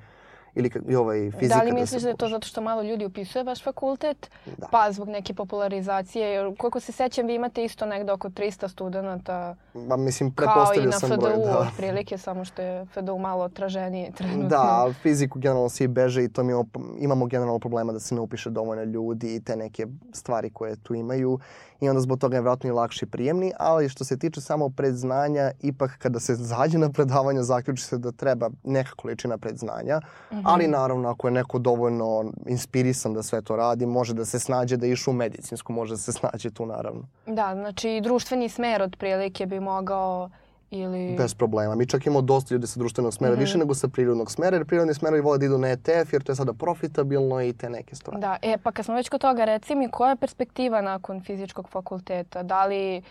ili 0.56 0.72
i 0.90 0.96
ovaj 0.96 1.32
fizika. 1.32 1.58
Da 1.58 1.64
li 1.64 1.72
da 1.72 1.80
misliš 1.80 2.02
da, 2.02 2.06
da 2.06 2.10
je 2.10 2.18
to 2.18 2.30
zato 2.30 2.48
što 2.48 2.62
malo 2.62 2.82
ljudi 2.82 3.06
upisuje 3.06 3.44
vaš 3.44 3.64
fakultet? 3.64 4.30
Da. 4.58 4.68
Pa 4.72 4.92
zbog 4.92 5.08
neke 5.08 5.34
popularizacije. 5.34 6.30
Jer 6.30 6.58
koliko 6.58 6.80
se 6.80 6.92
sećam, 6.92 7.28
vi 7.28 7.36
imate 7.36 7.64
isto 7.64 7.86
negde 7.86 8.12
oko 8.12 8.30
300 8.30 8.68
studenta. 8.68 9.56
Ba, 9.74 9.98
mislim, 9.98 10.32
pretpostavio 10.32 10.92
sam 10.92 11.10
broj. 11.10 11.20
Kao 11.20 11.30
i 11.30 11.38
na 11.38 11.44
FDU, 11.44 11.46
da. 11.46 11.60
otprilike, 11.60 12.18
samo 12.18 12.46
što 12.46 12.62
je 12.62 12.86
FDU 12.86 13.18
malo 13.18 13.50
traženiji 13.50 14.12
trenutno. 14.18 14.50
Da, 14.50 14.62
ali 14.62 14.94
fiziku 14.94 15.40
generalno 15.40 15.70
svi 15.70 15.88
beže 15.88 16.24
i 16.24 16.30
to 16.30 16.44
mi 16.44 16.54
imamo 17.00 17.26
generalno 17.26 17.60
problema 17.60 17.94
da 17.94 18.00
se 18.00 18.16
ne 18.16 18.22
upiše 18.22 18.50
dovoljno 18.50 18.84
ljudi 18.84 19.36
i 19.36 19.44
te 19.44 19.56
neke 19.56 19.88
stvari 20.14 20.50
koje 20.50 20.76
tu 20.76 20.96
imaju 20.96 21.40
i 21.82 21.90
onda 21.90 22.02
zbog 22.02 22.20
toga 22.20 22.38
je 22.38 22.42
vratno 22.42 22.70
i 22.70 22.74
lakši 22.74 23.06
prijemni, 23.06 23.52
ali 23.60 23.90
što 23.90 24.04
se 24.04 24.20
tiče 24.20 24.42
samo 24.42 24.70
predznanja, 24.70 25.52
ipak 25.62 25.98
kada 25.98 26.20
se 26.20 26.36
zađe 26.52 26.78
na 26.78 26.92
predavanje 26.92 27.44
zaključi 27.44 27.84
se 27.84 27.98
da 27.98 28.12
treba 28.12 28.50
neka 28.64 28.92
količina 28.96 29.38
predznanja, 29.38 29.98
mm 30.32 30.36
-hmm. 30.36 30.42
Ali 30.46 30.68
naravno 30.68 31.10
ako 31.10 31.28
je 31.28 31.32
neko 31.32 31.60
dovoljno 31.60 32.32
inspirisan 32.48 33.14
da 33.14 33.24
sve 33.24 33.42
to 33.42 33.56
radi, 33.56 33.86
može 33.86 34.14
da 34.14 34.26
se 34.26 34.40
snađe 34.40 34.78
da 34.78 34.88
išu 34.88 35.12
u 35.12 35.14
medicinsku, 35.14 35.74
može 35.74 35.94
da 35.94 35.98
se 35.98 36.12
snađe 36.12 36.50
tu 36.52 36.66
naravno. 36.66 37.02
Da, 37.26 37.56
znači 37.56 38.00
društveni 38.04 38.50
smer 38.50 38.82
otprilike 38.82 39.46
bi 39.46 39.60
mogao 39.60 40.30
Ili... 40.72 41.16
Bez 41.18 41.34
problema. 41.34 41.76
Mi 41.76 41.88
čak 41.88 42.06
imamo 42.06 42.22
dosta 42.22 42.56
ljudi 42.56 42.68
sa 42.68 42.80
društvenog 42.80 43.14
smera, 43.14 43.34
mm 43.34 43.38
-hmm. 43.38 43.42
više 43.42 43.58
nego 43.58 43.74
sa 43.76 43.88
prirodnog 43.88 44.32
smera, 44.32 44.58
jer 44.58 44.66
prirodni 44.66 44.94
smerovi 44.94 45.22
vole 45.22 45.38
da 45.38 45.46
idu 45.46 45.58
na 45.58 45.68
ETF, 45.68 46.14
jer 46.14 46.24
to 46.24 46.32
je 46.32 46.36
sada 46.36 46.54
profitabilno 46.54 47.42
i 47.42 47.54
te 47.54 47.70
neke 47.70 47.96
stvari. 47.96 48.22
Da, 48.22 48.38
e, 48.42 48.58
pa 48.64 48.72
kad 48.72 48.86
smo 48.86 48.96
već 48.96 49.10
kod 49.10 49.22
toga, 49.22 49.46
reci 49.46 49.76
mi 49.76 49.92
koja 49.92 50.10
je 50.10 50.16
perspektiva 50.16 50.82
nakon 50.82 51.22
fizičkog 51.22 51.70
fakulteta? 51.70 52.44
Da 52.44 52.66
li 52.66 53.02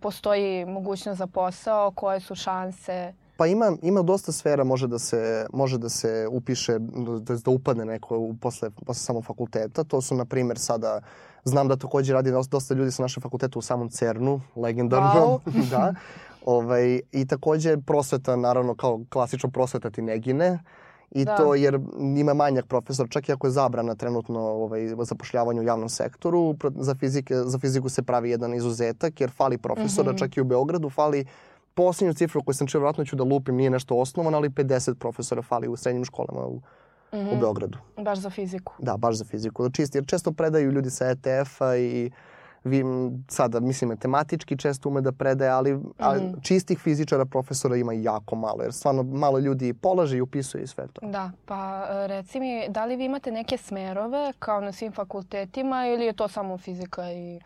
postoji 0.00 0.64
mogućnost 0.66 1.18
za 1.18 1.26
posao, 1.26 1.90
koje 1.90 2.20
su 2.20 2.34
šanse? 2.34 3.12
Pa 3.42 3.46
ima, 3.46 3.76
ima 3.82 4.02
dosta 4.02 4.32
sfera 4.32 4.64
može 4.64 4.86
da 4.86 4.98
se, 4.98 5.46
može 5.52 5.78
da 5.78 5.88
se 5.88 6.28
upiše, 6.30 6.78
da, 6.78 7.36
da 7.36 7.50
upadne 7.50 7.84
neko 7.84 8.18
u, 8.18 8.34
posle, 8.34 8.70
posle 8.70 9.00
samog 9.00 9.24
fakulteta. 9.24 9.84
To 9.84 10.00
su, 10.00 10.14
na 10.14 10.24
primjer, 10.24 10.58
sada, 10.58 11.00
znam 11.44 11.68
da 11.68 11.76
takođe 11.76 12.12
radi 12.12 12.30
dosta, 12.50 12.74
ljudi 12.74 12.90
sa 12.90 13.02
našeg 13.02 13.22
fakulteta 13.22 13.58
u 13.58 13.62
samom 13.62 13.88
CERNu, 13.88 14.40
legendarnom. 14.56 15.38
Wow. 15.46 15.68
da. 15.70 15.94
Ovaj, 16.46 17.00
I 17.12 17.26
takođe 17.26 17.76
prosveta, 17.86 18.36
naravno, 18.36 18.74
kao 18.74 19.00
klasično 19.10 19.50
prosveta 19.50 19.90
ti 19.90 20.02
ne 20.02 20.18
gine. 20.18 20.58
I 21.10 21.24
da. 21.24 21.36
to 21.36 21.54
jer 21.54 21.80
ima 22.16 22.34
manjak 22.34 22.66
profesor, 22.66 23.08
čak 23.10 23.28
i 23.28 23.32
ako 23.32 23.46
je 23.46 23.50
zabrana 23.50 23.94
trenutno 23.94 24.40
ovaj, 24.40 24.88
zapošljavanje 25.02 25.60
u 25.60 25.64
javnom 25.64 25.88
sektoru, 25.88 26.56
za, 26.76 26.94
fizike, 26.94 27.34
za 27.34 27.58
fiziku 27.58 27.88
se 27.88 28.02
pravi 28.02 28.30
jedan 28.30 28.54
izuzetak 28.54 29.20
jer 29.20 29.30
fali 29.30 29.58
profesora, 29.58 30.12
mm 30.12 30.14
-hmm. 30.14 30.18
čak 30.18 30.36
i 30.36 30.40
u 30.40 30.44
Beogradu 30.44 30.90
fali 30.90 31.26
posljednju 31.74 32.14
cifru 32.14 32.42
koju 32.42 32.54
sam 32.54 32.66
čeo, 32.66 32.80
vratno 32.80 33.04
ću 33.04 33.16
da 33.16 33.24
lupim, 33.24 33.56
nije 33.56 33.70
nešto 33.70 33.96
osnovano, 33.96 34.36
ali 34.36 34.48
50 34.48 34.94
profesora 34.94 35.42
fali 35.42 35.68
u 35.68 35.76
srednjim 35.76 36.04
školama 36.04 36.46
u, 36.46 36.56
mm 36.56 36.62
-hmm. 37.12 37.28
u 37.28 37.32
mhm. 37.32 37.40
Beogradu. 37.40 37.78
Baš 37.96 38.18
za 38.18 38.30
fiziku. 38.30 38.72
Da, 38.78 38.96
baš 38.96 39.14
za 39.14 39.24
fiziku. 39.24 39.70
Čisti, 39.70 39.98
jer 39.98 40.06
često 40.06 40.32
predaju 40.32 40.70
ljudi 40.70 40.90
sa 40.90 41.06
ETF-a 41.06 41.76
i 41.76 42.10
vi, 42.64 42.84
sada, 43.28 43.60
mislim, 43.60 43.88
matematički 43.88 44.58
često 44.58 44.88
ume 44.88 45.00
da 45.00 45.12
predaje, 45.12 45.50
ali, 45.50 45.74
mm 45.74 45.82
-hmm. 45.82 45.92
ali 45.98 46.22
mhm. 46.22 46.40
čistih 46.40 46.78
fizičara, 46.78 47.24
profesora 47.24 47.76
ima 47.76 47.92
jako 47.92 48.36
malo, 48.36 48.62
jer 48.62 48.72
stvarno 48.72 49.02
malo 49.02 49.38
ljudi 49.38 49.74
polaže 49.74 50.16
i 50.16 50.20
upisuje 50.20 50.64
i 50.64 50.66
sve 50.66 50.86
to. 50.92 51.06
Da, 51.06 51.30
pa 51.46 51.86
e, 51.90 52.06
reci 52.06 52.40
mi, 52.40 52.68
da 52.68 52.84
li 52.84 52.96
vi 52.96 53.04
imate 53.04 53.30
neke 53.30 53.56
smerove 53.56 54.32
kao 54.38 54.60
na 54.60 54.72
svim 54.72 54.92
fakultetima 54.92 55.86
ili 55.86 56.04
je 56.04 56.12
to 56.12 56.28
samo 56.28 56.58
fizika 56.58 57.12
i 57.12 57.40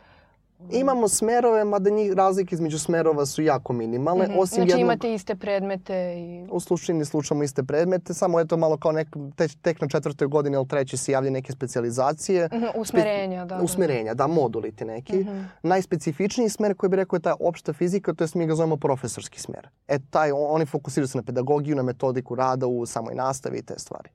Imamo 0.71 1.09
smerove, 1.09 1.65
mada 1.65 1.91
njih 1.91 2.13
razlike 2.13 2.55
između 2.55 2.79
smerova 2.79 3.27
su 3.27 3.43
jako 3.43 3.73
minimalne. 3.73 4.27
Mm 4.27 4.31
-hmm. 4.31 4.41
Osim 4.41 4.55
znači 4.55 4.71
jednog... 4.71 4.81
imate 4.81 5.15
iste 5.15 5.35
predmete 5.35 6.15
i... 6.19 6.47
U 6.51 6.61
slučini 6.61 7.05
slušamo 7.05 7.43
iste 7.43 7.63
predmete, 7.63 8.15
samo 8.15 8.39
je 8.39 8.47
to 8.47 8.57
malo 8.57 8.77
kao 8.77 8.93
nek, 8.93 9.09
te, 9.37 9.49
tek 9.49 9.81
na 9.81 9.89
četvrtoj 9.89 10.29
godini 10.29 10.57
ili 10.57 10.69
treći 10.69 10.97
se 10.97 11.13
javlja 11.13 11.31
neke 11.31 11.53
specializacije. 11.53 12.49
Mm 12.53 12.57
-hmm. 12.57 12.71
Usmerenja, 12.77 13.45
da, 13.45 13.57
da. 13.57 13.63
Usmerenja, 13.63 14.15
da, 14.15 14.27
moduli 14.27 14.73
ti 14.73 14.85
neki. 14.85 15.17
Mm 15.17 15.25
-hmm. 15.25 15.45
Najspecifičniji 15.63 16.49
smer 16.49 16.75
koji 16.75 16.91
bi 16.91 16.97
rekao 16.97 17.17
je 17.17 17.21
ta 17.21 17.35
opšta 17.41 17.73
fizika, 17.73 18.13
to 18.13 18.25
je 18.25 18.29
mi 18.35 18.47
ga 18.47 18.55
zovemo 18.55 18.77
profesorski 18.77 19.41
smer. 19.41 19.69
E, 19.89 19.99
taj, 20.11 20.33
oni 20.33 20.67
fokusiraju 20.67 21.09
se 21.09 21.19
na 21.19 21.23
pedagogiju, 21.23 21.77
na 21.77 21.83
metodiku 21.83 22.35
rada 22.35 22.67
u 22.67 22.87
samoj 22.87 23.15
nastavi 23.15 23.59
i 23.59 23.63
te 23.63 23.75
stvari. 23.79 24.09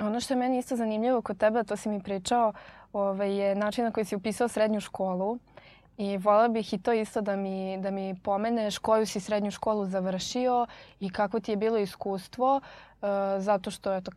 Ono 0.00 0.20
što 0.20 0.34
je 0.34 0.38
meni 0.38 0.58
isto 0.58 0.76
zanimljivo 0.76 1.22
kod 1.22 1.38
tebe, 1.38 1.64
to 1.64 1.76
si 1.76 1.88
mi 1.88 2.02
pričao, 2.02 2.52
ovaj, 2.92 3.36
je 3.36 3.54
način 3.54 3.84
na 3.84 3.90
koji 3.90 4.04
si 4.04 4.16
upisao 4.16 4.48
srednju 4.48 4.80
školu. 4.80 5.38
I 6.02 6.18
vola 6.18 6.48
bih 6.48 6.72
i 6.74 6.78
to 6.78 6.92
isto 6.92 7.20
da 7.20 7.36
mi, 7.36 7.78
da 7.78 7.90
mi 7.90 8.14
pomeneš 8.22 8.78
koju 8.78 9.06
si 9.06 9.20
srednju 9.20 9.50
školu 9.50 9.86
završio 9.86 10.66
i 11.00 11.10
kako 11.10 11.40
ti 11.40 11.52
je 11.52 11.56
bilo 11.56 11.78
iskustvo, 11.78 12.56
uh, 12.56 13.08
zato 13.38 13.70
što 13.70 13.94
eto, 13.94 14.10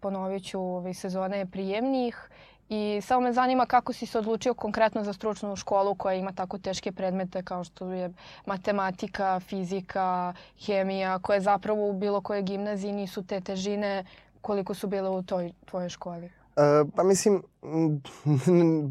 ponovit 0.00 0.44
ću, 0.46 0.60
ove 0.60 0.94
sezone 0.94 1.38
je 1.38 1.46
prijemnih 1.46 2.28
i 2.68 3.00
samo 3.02 3.20
me 3.20 3.32
zanima 3.32 3.66
kako 3.66 3.92
si 3.92 4.06
se 4.06 4.18
odlučio 4.18 4.54
konkretno 4.54 5.04
za 5.04 5.12
stručnu 5.12 5.56
školu 5.56 5.94
koja 5.94 6.14
ima 6.14 6.32
tako 6.32 6.58
teške 6.58 6.92
predmete 6.92 7.42
kao 7.42 7.64
što 7.64 7.92
je 7.92 8.12
matematika, 8.46 9.40
fizika, 9.40 10.34
hemija, 10.66 11.18
koje 11.18 11.40
zapravo 11.40 11.88
u 11.88 11.92
bilo 11.92 12.20
kojoj 12.20 12.42
gimnaziji 12.42 12.92
nisu 12.92 13.22
te 13.22 13.40
težine 13.40 14.04
koliko 14.40 14.74
su 14.74 14.86
bile 14.86 15.08
u 15.08 15.22
toj 15.22 15.52
tvojoj 15.64 15.88
školi. 15.88 16.43
Uh, 16.56 16.90
pa 16.96 17.02
mislim, 17.02 17.42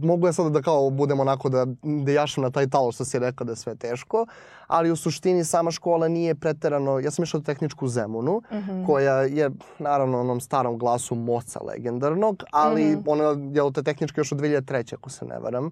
mogu 0.09 0.27
ja 0.27 0.33
sada 0.33 0.49
da 0.49 0.61
kao 0.61 0.89
budem 0.89 1.19
onako 1.19 1.49
da, 1.49 1.65
da 1.83 2.11
jašem 2.11 2.43
na 2.43 2.51
taj 2.51 2.69
talo 2.69 2.91
što 2.91 3.05
si 3.05 3.19
rekao 3.19 3.45
da 3.45 3.51
je 3.51 3.55
sve 3.55 3.75
teško, 3.75 4.25
ali 4.67 4.91
u 4.91 4.95
suštini 4.95 5.43
sama 5.43 5.71
škola 5.71 6.07
nije 6.07 6.35
preterano, 6.35 6.99
ja 6.99 7.11
sam 7.11 7.23
išao 7.23 7.39
u 7.39 7.43
tehničku 7.43 7.87
Zemunu, 7.87 8.41
mm 8.51 8.55
-hmm. 8.55 8.85
koja 8.85 9.21
je 9.21 9.49
naravno 9.79 10.19
onom 10.19 10.39
starom 10.39 10.77
glasu 10.77 11.15
moca 11.15 11.59
legendarnog, 11.63 12.43
ali 12.51 12.83
mm 12.83 12.97
-hmm. 12.97 13.03
ona 13.05 13.51
je 13.55 13.61
od 13.61 13.75
te 13.75 13.83
tehničke 13.83 14.21
još 14.21 14.31
od 14.31 14.39
2003. 14.39 14.93
ako 14.93 15.09
se 15.09 15.25
ne 15.25 15.39
varam. 15.39 15.71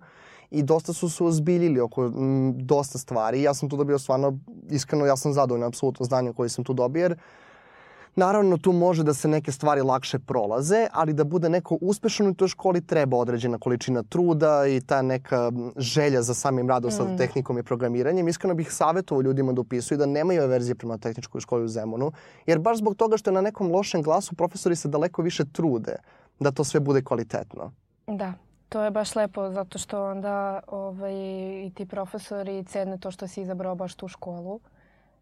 I 0.52 0.64
dosta 0.64 0.94
su 0.94 1.10
se 1.10 1.24
ozbiljili 1.24 1.80
oko 1.80 2.06
m, 2.06 2.54
dosta 2.58 2.98
stvari. 2.98 3.42
Ja 3.42 3.54
sam 3.54 3.70
tu 3.70 3.78
dobio 3.78 4.00
stvarno, 4.00 4.40
iskreno, 4.70 5.06
ja 5.06 5.16
sam 5.16 5.34
zadovoljan 5.34 5.68
apsolutno 5.68 6.06
znanje 6.06 6.34
koje 6.34 6.50
sam 6.50 6.64
tu 6.64 6.74
dobio, 6.74 7.02
jer 7.02 7.16
Naravno, 8.16 8.58
tu 8.58 8.72
može 8.72 9.04
da 9.04 9.14
se 9.14 9.28
neke 9.28 9.52
stvari 9.52 9.82
lakše 9.82 10.20
prolaze, 10.20 10.88
ali 10.92 11.14
da 11.14 11.24
bude 11.24 11.50
neko 11.50 11.78
uspešan 11.82 12.28
u 12.28 12.34
toj 12.34 12.48
školi 12.48 12.82
treba 12.82 13.18
određena 13.18 13.58
količina 13.58 14.04
truda 14.04 14.68
i 14.68 14.82
ta 14.82 15.02
neka 15.02 15.52
želja 15.78 16.22
za 16.22 16.34
samim 16.34 16.70
radom 16.70 16.90
mm. 16.90 16.92
sa 16.92 17.18
tehnikom 17.18 17.58
i 17.58 17.64
programiranjem. 17.64 18.28
Iskreno 18.28 18.56
bih 18.56 18.74
savjetovao 18.74 19.22
ljudima 19.22 19.54
da 19.54 19.62
upisuju 19.62 19.98
da 19.98 20.06
nemaju 20.06 20.44
averzije 20.44 20.76
prema 20.76 20.98
tehničkoj 20.98 21.42
školi 21.42 21.66
u 21.66 21.68
Zemunu, 21.68 22.12
jer 22.46 22.60
baš 22.60 22.78
zbog 22.78 22.96
toga 22.96 23.18
što 23.18 23.30
je 23.30 23.34
na 23.34 23.42
nekom 23.42 23.72
lošem 23.72 24.02
glasu 24.02 24.36
profesori 24.36 24.76
se 24.76 24.88
daleko 24.88 25.22
više 25.22 25.46
trude 25.52 25.96
da 26.40 26.52
to 26.52 26.64
sve 26.64 26.80
bude 26.80 27.02
kvalitetno. 27.02 27.72
Da, 28.08 28.34
to 28.70 28.84
je 28.84 28.92
baš 28.92 29.16
lepo 29.16 29.50
zato 29.50 29.78
što 29.78 30.06
onda 30.06 30.60
ovaj, 30.68 31.14
i 31.66 31.72
ti 31.76 31.86
profesori 31.86 32.64
cene 32.64 32.98
to 32.98 33.12
što 33.12 33.28
si 33.28 33.42
izabrao 33.42 33.76
baš 33.76 33.96
tu 33.96 34.08
školu 34.08 34.60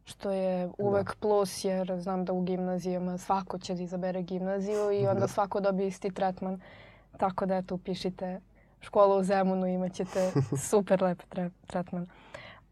što 0.10 0.32
je 0.32 0.70
uvek 0.78 1.08
da. 1.08 1.16
plus 1.20 1.66
jer 1.66 2.00
znam 2.00 2.26
da 2.26 2.34
u 2.34 2.42
gimnazijama 2.42 3.18
svako 3.18 3.58
će 3.58 3.76
da 3.76 3.84
izabere 3.84 4.22
gimnaziju 4.22 4.92
i 4.92 5.08
onda 5.08 5.20
da. 5.22 5.28
svako 5.28 5.60
dobije 5.60 5.88
isti 5.88 6.12
tretman. 6.12 6.62
Tako 7.18 7.46
da 7.46 7.58
eto 7.58 7.76
upišite 7.76 8.42
školu 8.80 9.20
u 9.20 9.24
Zemunu 9.24 9.68
imaćete 9.68 10.32
super 10.70 11.02
lep 11.02 11.24
tretman. 11.68 12.08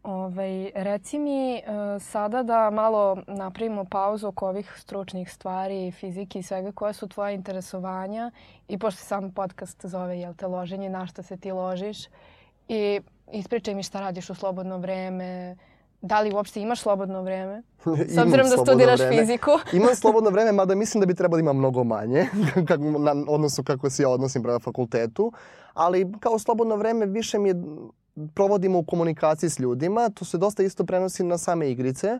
Ove, 0.02 0.24
ovaj, 0.24 0.70
reci 0.74 1.18
mi 1.18 1.54
uh, 1.54 2.02
sada 2.02 2.42
da 2.42 2.70
malo 2.70 3.16
napravimo 3.26 3.84
pauzu 3.84 4.28
oko 4.28 4.48
ovih 4.48 4.72
stručnih 4.76 5.32
stvari, 5.32 5.90
fizike 5.90 6.38
i 6.38 6.42
svega 6.42 6.72
koje 6.72 6.92
su 6.92 7.08
tvoje 7.08 7.34
interesovanja 7.34 8.30
i 8.68 8.78
pošto 8.78 9.02
sam 9.02 9.32
podcast 9.32 9.86
zove 9.86 10.20
jel 10.20 10.34
te 10.34 10.46
loženje, 10.46 10.88
na 10.88 11.06
što 11.06 11.22
se 11.22 11.36
ti 11.36 11.52
ložiš 11.52 11.98
i 12.68 13.00
ispričaj 13.32 13.74
mi 13.74 13.82
šta 13.82 14.00
radiš 14.00 14.30
u 14.30 14.34
slobodno 14.34 14.78
vreme, 14.78 15.56
Da 16.00 16.20
li 16.20 16.32
uopšte 16.34 16.60
imaš 16.60 16.80
slobodno 16.80 17.22
vreme? 17.22 17.62
S 18.14 18.18
obzirom 18.18 18.48
da 18.48 18.56
studiraš 18.56 19.00
vreme. 19.00 19.16
fiziku. 19.16 19.50
imam 19.76 19.94
slobodno 19.94 20.30
vreme, 20.30 20.52
mada 20.52 20.74
mislim 20.74 21.00
da 21.00 21.06
bi 21.06 21.14
trebalo 21.14 21.36
da 21.36 21.40
imam 21.40 21.56
mnogo 21.56 21.84
manje, 21.84 22.26
kako, 22.68 22.82
na, 22.82 23.24
odnosno 23.28 23.64
kako 23.64 23.90
se 23.90 24.02
ja 24.02 24.08
odnosim 24.08 24.42
prema 24.42 24.58
fakultetu. 24.58 25.32
Ali 25.74 26.12
kao 26.20 26.38
slobodno 26.38 26.76
vreme 26.76 27.06
više 27.06 27.38
mi 27.38 27.48
je 27.48 27.54
provodimo 28.34 28.78
u 28.78 28.84
komunikaciji 28.84 29.50
s 29.50 29.58
ljudima. 29.58 30.08
To 30.08 30.24
se 30.24 30.38
dosta 30.38 30.62
isto 30.62 30.84
prenosi 30.84 31.24
na 31.24 31.38
same 31.38 31.70
igrice 31.70 32.18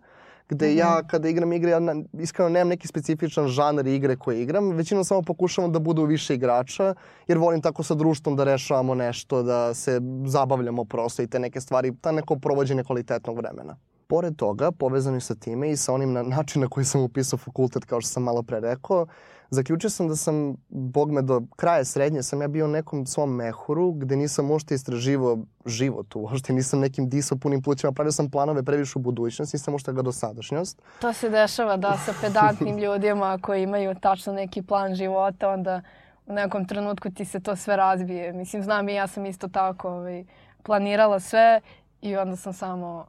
gde 0.49 0.67
mm 0.67 0.71
-hmm. 0.71 0.79
ja 0.79 1.03
kada 1.03 1.29
igram 1.29 1.53
igre, 1.53 1.71
ja 1.71 1.81
iskreno 2.13 2.49
nemam 2.49 2.69
neki 2.69 2.89
specifičan 2.89 3.49
žanr 3.49 3.87
igre 3.87 4.17
koje 4.17 4.43
igram, 4.43 4.71
većinom 4.71 5.05
samo 5.05 5.23
pokušavam 5.23 5.73
da 5.73 5.79
budu 5.79 6.05
više 6.05 6.35
igrača, 6.35 6.95
jer 7.27 7.39
volim 7.39 7.63
tako 7.63 7.83
sa 7.83 7.95
društvom 7.95 8.37
da 8.37 8.45
rešavamo 8.45 8.95
nešto, 8.95 9.43
da 9.43 9.75
se 9.75 10.01
zabavljamo 10.27 10.85
prosto 10.85 11.23
i 11.23 11.27
te 11.27 11.39
neke 11.39 11.61
stvari, 11.61 11.97
ta 12.01 12.13
neko 12.13 12.37
provođenje 12.37 12.85
kvalitetnog 12.85 13.37
vremena. 13.37 13.77
Pored 14.07 14.37
toga, 14.37 14.71
povezano 14.73 15.21
sa 15.21 15.35
time 15.35 15.71
i 15.71 15.77
sa 15.77 15.93
onim 15.93 16.13
na 16.13 16.23
način 16.23 16.63
na 16.63 16.69
koji 16.69 16.85
sam 16.85 17.01
upisao 17.01 17.39
fakultet, 17.39 17.85
kao 17.85 18.01
što 18.01 18.09
sam 18.09 18.23
malo 18.23 18.43
pre 18.43 18.61
rekao, 18.61 19.07
zaključio 19.51 19.91
sam 19.91 20.09
da 20.09 20.17
sam, 20.17 20.57
bog 20.69 21.13
me, 21.13 21.23
do 21.23 21.43
kraja 21.57 21.85
srednje 21.85 22.23
sam 22.23 22.43
ja 22.43 22.49
bio 22.49 22.65
u 22.65 22.69
nekom 22.69 23.07
svom 23.07 23.35
mehuru 23.35 23.93
gde 23.93 24.17
nisam 24.17 24.51
uopšte 24.51 24.75
istraživao 24.75 25.39
život 25.67 26.17
uopšte, 26.17 26.53
nisam 26.53 26.81
nekim 26.81 27.09
disao 27.09 27.39
punim 27.39 27.63
plućima, 27.63 27.93
pravio 27.93 28.13
sam 28.13 28.31
planove 28.31 28.63
previše 28.63 28.99
u 28.99 29.03
budućnost, 29.03 29.53
nisam 29.53 29.75
uopšte 29.75 29.93
ga 29.93 30.03
do 30.03 30.13
sadašnjost. 30.13 30.83
To 31.01 31.13
se 31.13 31.31
dešava 31.31 31.77
da 31.77 31.99
sa 32.07 32.15
pedantnim 32.21 32.79
ljudima 32.85 33.39
koji 33.43 33.63
imaju 33.63 33.95
tačno 33.95 34.33
neki 34.33 34.63
plan 34.63 34.95
života, 34.95 35.51
onda 35.51 35.83
u 36.27 36.33
nekom 36.33 36.67
trenutku 36.67 37.11
ti 37.11 37.25
se 37.25 37.41
to 37.41 37.57
sve 37.57 37.77
razbije. 37.77 38.33
Mislim, 38.33 38.63
znam 38.63 38.89
i 38.89 38.95
ja 38.95 39.07
sam 39.07 39.27
isto 39.27 39.49
tako 39.49 39.89
ovaj, 39.89 40.25
planirala 40.63 41.21
sve 41.21 41.61
i 42.01 42.17
onda 42.17 42.37
sam 42.37 42.53
samo 42.53 43.07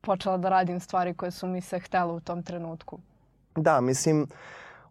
počela 0.00 0.36
da 0.36 0.48
radim 0.48 0.80
stvari 0.80 1.14
koje 1.14 1.30
su 1.30 1.46
mi 1.46 1.60
se 1.60 1.78
htele 1.78 2.12
u 2.12 2.20
tom 2.20 2.42
trenutku. 2.42 2.98
Da, 3.56 3.80
mislim, 3.80 4.26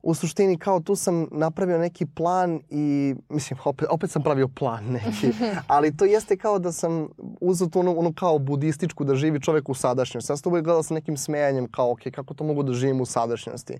u 0.03 0.13
suštini 0.13 0.57
kao 0.57 0.79
tu 0.79 0.95
sam 0.95 1.27
napravio 1.31 1.77
neki 1.77 2.05
plan 2.05 2.61
i 2.69 3.15
mislim 3.29 3.59
opet, 3.65 3.87
opet 3.91 4.11
sam 4.11 4.23
pravio 4.23 4.47
plan 4.47 4.85
neki, 4.85 5.33
ali 5.67 5.97
to 5.97 6.05
jeste 6.05 6.37
kao 6.37 6.59
da 6.59 6.71
sam 6.71 7.07
uzeo 7.41 7.67
tu 7.67 7.79
ono, 7.79 7.93
ono 7.93 8.13
kao 8.13 8.39
budističku 8.39 9.03
da 9.03 9.15
živi 9.15 9.41
čovek 9.41 9.69
u 9.69 9.73
sadašnjosti. 9.73 10.31
Ja 10.31 10.37
sam 10.37 10.43
to 10.43 10.49
uvijek 10.49 10.65
gledao 10.65 10.83
sa 10.83 10.93
nekim 10.93 11.17
smejanjem 11.17 11.67
kao 11.71 11.91
ok, 11.91 11.99
kako 12.15 12.33
to 12.33 12.43
mogu 12.43 12.63
da 12.63 12.73
živim 12.73 13.01
u 13.01 13.05
sadašnjosti. 13.05 13.73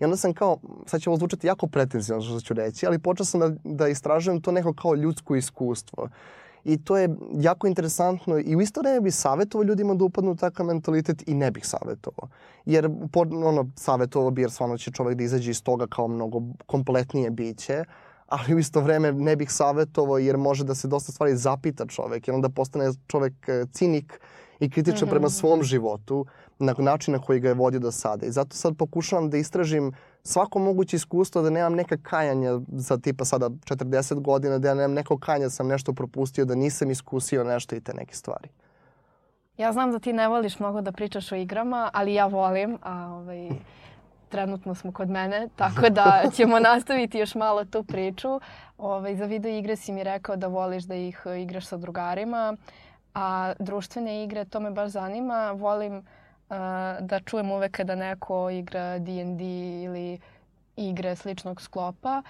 I 0.00 0.04
onda 0.04 0.16
sam 0.16 0.34
kao, 0.34 0.58
sad 0.86 1.00
će 1.00 1.10
ovo 1.10 1.16
zvučati 1.16 1.46
jako 1.46 1.66
pretenzivno 1.66 2.22
što 2.22 2.40
ću 2.40 2.54
reći, 2.54 2.86
ali 2.86 2.98
počeo 2.98 3.24
sam 3.24 3.40
da, 3.40 3.50
da 3.64 3.88
istražujem 3.88 4.42
to 4.42 4.52
neko 4.52 4.72
kao 4.72 4.94
ljudsko 4.94 5.36
iskustvo. 5.36 6.08
I 6.64 6.84
to 6.84 6.96
je 6.96 7.16
jako 7.34 7.66
interesantno 7.66 8.38
i 8.38 8.56
u 8.56 8.60
isto 8.60 8.80
vreme 8.80 9.00
bih 9.00 9.14
savjetovao 9.14 9.64
ljudima 9.64 9.94
da 9.94 10.04
upadnu 10.04 10.30
u 10.30 10.36
takav 10.36 10.66
mentalitet 10.66 11.28
i 11.28 11.34
ne 11.34 11.50
bih 11.50 11.66
savjetovao. 11.66 12.28
Jer 12.64 12.90
ono, 13.44 13.70
savjetovao 13.76 14.30
bi 14.30 14.42
jer 14.42 14.50
stvarno 14.50 14.78
će 14.78 14.90
čovek 14.90 15.16
da 15.16 15.24
izađe 15.24 15.50
iz 15.50 15.62
toga 15.62 15.86
kao 15.86 16.08
mnogo 16.08 16.42
kompletnije 16.66 17.30
biće, 17.30 17.84
ali 18.26 18.54
u 18.54 18.58
isto 18.58 18.80
vreme 18.80 19.12
ne 19.12 19.36
bih 19.36 19.52
savjetovao 19.52 20.18
jer 20.18 20.36
može 20.36 20.64
da 20.64 20.74
se 20.74 20.88
dosta 20.88 21.12
stvari 21.12 21.36
zapita 21.36 21.86
čovek 21.86 22.28
jer 22.28 22.34
onda 22.34 22.48
postane 22.48 22.90
čovek 23.06 23.48
e, 23.48 23.64
cinik 23.72 24.20
i 24.60 24.70
kritičan 24.70 24.98
mm 24.98 25.06
-hmm. 25.06 25.10
prema 25.10 25.30
svom 25.30 25.62
životu 25.62 26.26
na 26.58 26.74
način 26.78 27.14
na 27.14 27.20
koji 27.20 27.40
ga 27.40 27.48
je 27.48 27.54
vodio 27.54 27.80
do 27.80 27.92
sada. 27.92 28.26
I 28.26 28.30
zato 28.30 28.56
sad 28.56 28.76
pokušavam 28.76 29.30
da 29.30 29.36
istražim 29.36 29.92
svako 30.22 30.58
moguće 30.58 30.96
iskustvo 30.96 31.42
da 31.42 31.50
nemam 31.50 31.74
neka 31.74 31.96
kajanja 32.02 32.60
za 32.68 32.98
tipa 32.98 33.24
sada 33.24 33.46
40 33.48 34.20
godina, 34.20 34.58
da 34.58 34.68
ja 34.68 34.74
nemam 34.74 34.92
neko 34.92 35.18
kajanja 35.18 35.46
da 35.46 35.50
sam 35.50 35.68
nešto 35.68 35.92
propustio, 35.92 36.44
da 36.44 36.54
nisam 36.54 36.90
iskusio 36.90 37.44
nešto 37.44 37.76
i 37.76 37.80
te 37.80 37.94
neke 37.94 38.14
stvari. 38.14 38.48
Ja 39.58 39.72
znam 39.72 39.92
da 39.92 39.98
ti 39.98 40.12
ne 40.12 40.28
voliš 40.28 40.58
mnogo 40.58 40.80
da 40.80 40.92
pričaš 40.92 41.32
o 41.32 41.36
igrama, 41.36 41.90
ali 41.92 42.14
ja 42.14 42.26
volim, 42.26 42.78
a 42.82 43.06
ovaj, 43.06 43.48
trenutno 44.28 44.74
smo 44.74 44.92
kod 44.92 45.10
mene, 45.10 45.48
tako 45.56 45.88
da 45.88 46.22
ćemo 46.34 46.58
nastaviti 46.70 47.18
još 47.18 47.34
malo 47.34 47.64
tu 47.64 47.84
priču. 47.84 48.40
Ovaj, 48.78 49.16
za 49.16 49.24
video 49.24 49.52
igre 49.52 49.76
si 49.76 49.92
mi 49.92 50.04
rekao 50.04 50.36
da 50.36 50.46
voliš 50.46 50.84
da 50.84 50.94
ih 50.94 51.26
igraš 51.38 51.66
sa 51.66 51.76
drugarima, 51.76 52.56
a 53.14 53.52
društvene 53.58 54.24
igre, 54.24 54.44
to 54.44 54.60
me 54.60 54.70
baš 54.70 54.90
zanima. 54.90 55.52
Volim 55.52 56.02
da 57.00 57.20
čujem 57.24 57.50
uvek 57.50 57.72
kada 57.72 57.94
neko 57.94 58.50
igra 58.50 58.98
D&D 58.98 59.44
ili 59.84 60.18
igre 60.76 61.16
sličnog 61.16 61.62
sklopa. 61.62 62.22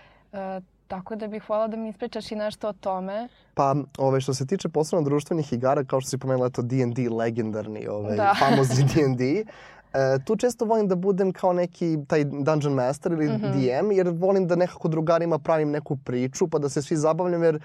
Tako 0.88 1.16
da 1.16 1.26
bih 1.26 1.42
hvala 1.42 1.68
da 1.68 1.76
mi 1.76 1.88
ispričaš 1.88 2.32
i 2.32 2.36
nešto 2.36 2.68
o 2.68 2.72
tome. 2.72 3.28
Pa, 3.54 3.74
ove, 3.98 4.20
što 4.20 4.34
se 4.34 4.46
tiče 4.46 4.68
posebno 4.68 5.04
društvenih 5.04 5.52
igara, 5.52 5.84
kao 5.84 6.00
što 6.00 6.10
si 6.10 6.18
pomenula, 6.18 6.48
to 6.48 6.62
D&D 6.62 7.08
legendarni, 7.10 7.86
ove, 7.88 8.16
da. 8.16 8.34
famozni 8.40 8.84
D&D, 8.84 9.44
E, 9.92 10.18
tu 10.24 10.36
često 10.36 10.64
volim 10.64 10.88
da 10.88 10.94
budem 10.94 11.32
kao 11.32 11.52
neki 11.52 11.98
taj 12.08 12.24
dungeon 12.24 12.74
master 12.74 13.12
ili 13.12 13.28
mm 13.28 13.40
-hmm. 13.40 13.82
DM, 13.82 13.92
jer 13.92 14.08
volim 14.08 14.46
da 14.46 14.56
nekako 14.56 14.88
drugarima 14.88 15.38
pravim 15.38 15.70
neku 15.70 15.96
priču, 15.96 16.48
pa 16.48 16.58
da 16.58 16.68
se 16.68 16.82
svi 16.82 16.96
zabavljam, 16.96 17.42
jer 17.42 17.60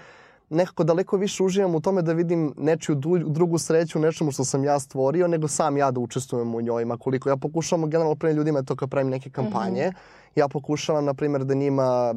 nekako 0.50 0.84
daleko 0.84 1.16
više 1.16 1.42
uživam 1.42 1.74
u 1.74 1.80
tome 1.80 2.02
da 2.02 2.12
vidim 2.12 2.54
nečiju 2.56 2.94
drugu 3.26 3.58
sreću 3.58 3.98
nečemu 3.98 4.32
što 4.32 4.44
sam 4.44 4.64
ja 4.64 4.80
stvorio, 4.80 5.28
nego 5.28 5.48
sam 5.48 5.76
ja 5.76 5.90
da 5.90 6.00
učestvujem 6.00 6.54
u 6.54 6.60
njoj. 6.60 6.86
koliko 7.00 7.28
ja 7.28 7.36
pokušavam 7.36 7.90
generalno 7.90 8.16
pre 8.16 8.32
ljudima 8.32 8.62
to 8.62 8.76
kad 8.76 8.90
pravim 8.90 9.10
neke 9.10 9.30
kampanje, 9.30 9.86
mm 9.86 9.90
-hmm. 9.90 10.38
ja 10.40 10.48
pokušavam, 10.48 11.04
na 11.04 11.14
primjer, 11.14 11.44
da 11.44 11.54
njima 11.54 12.14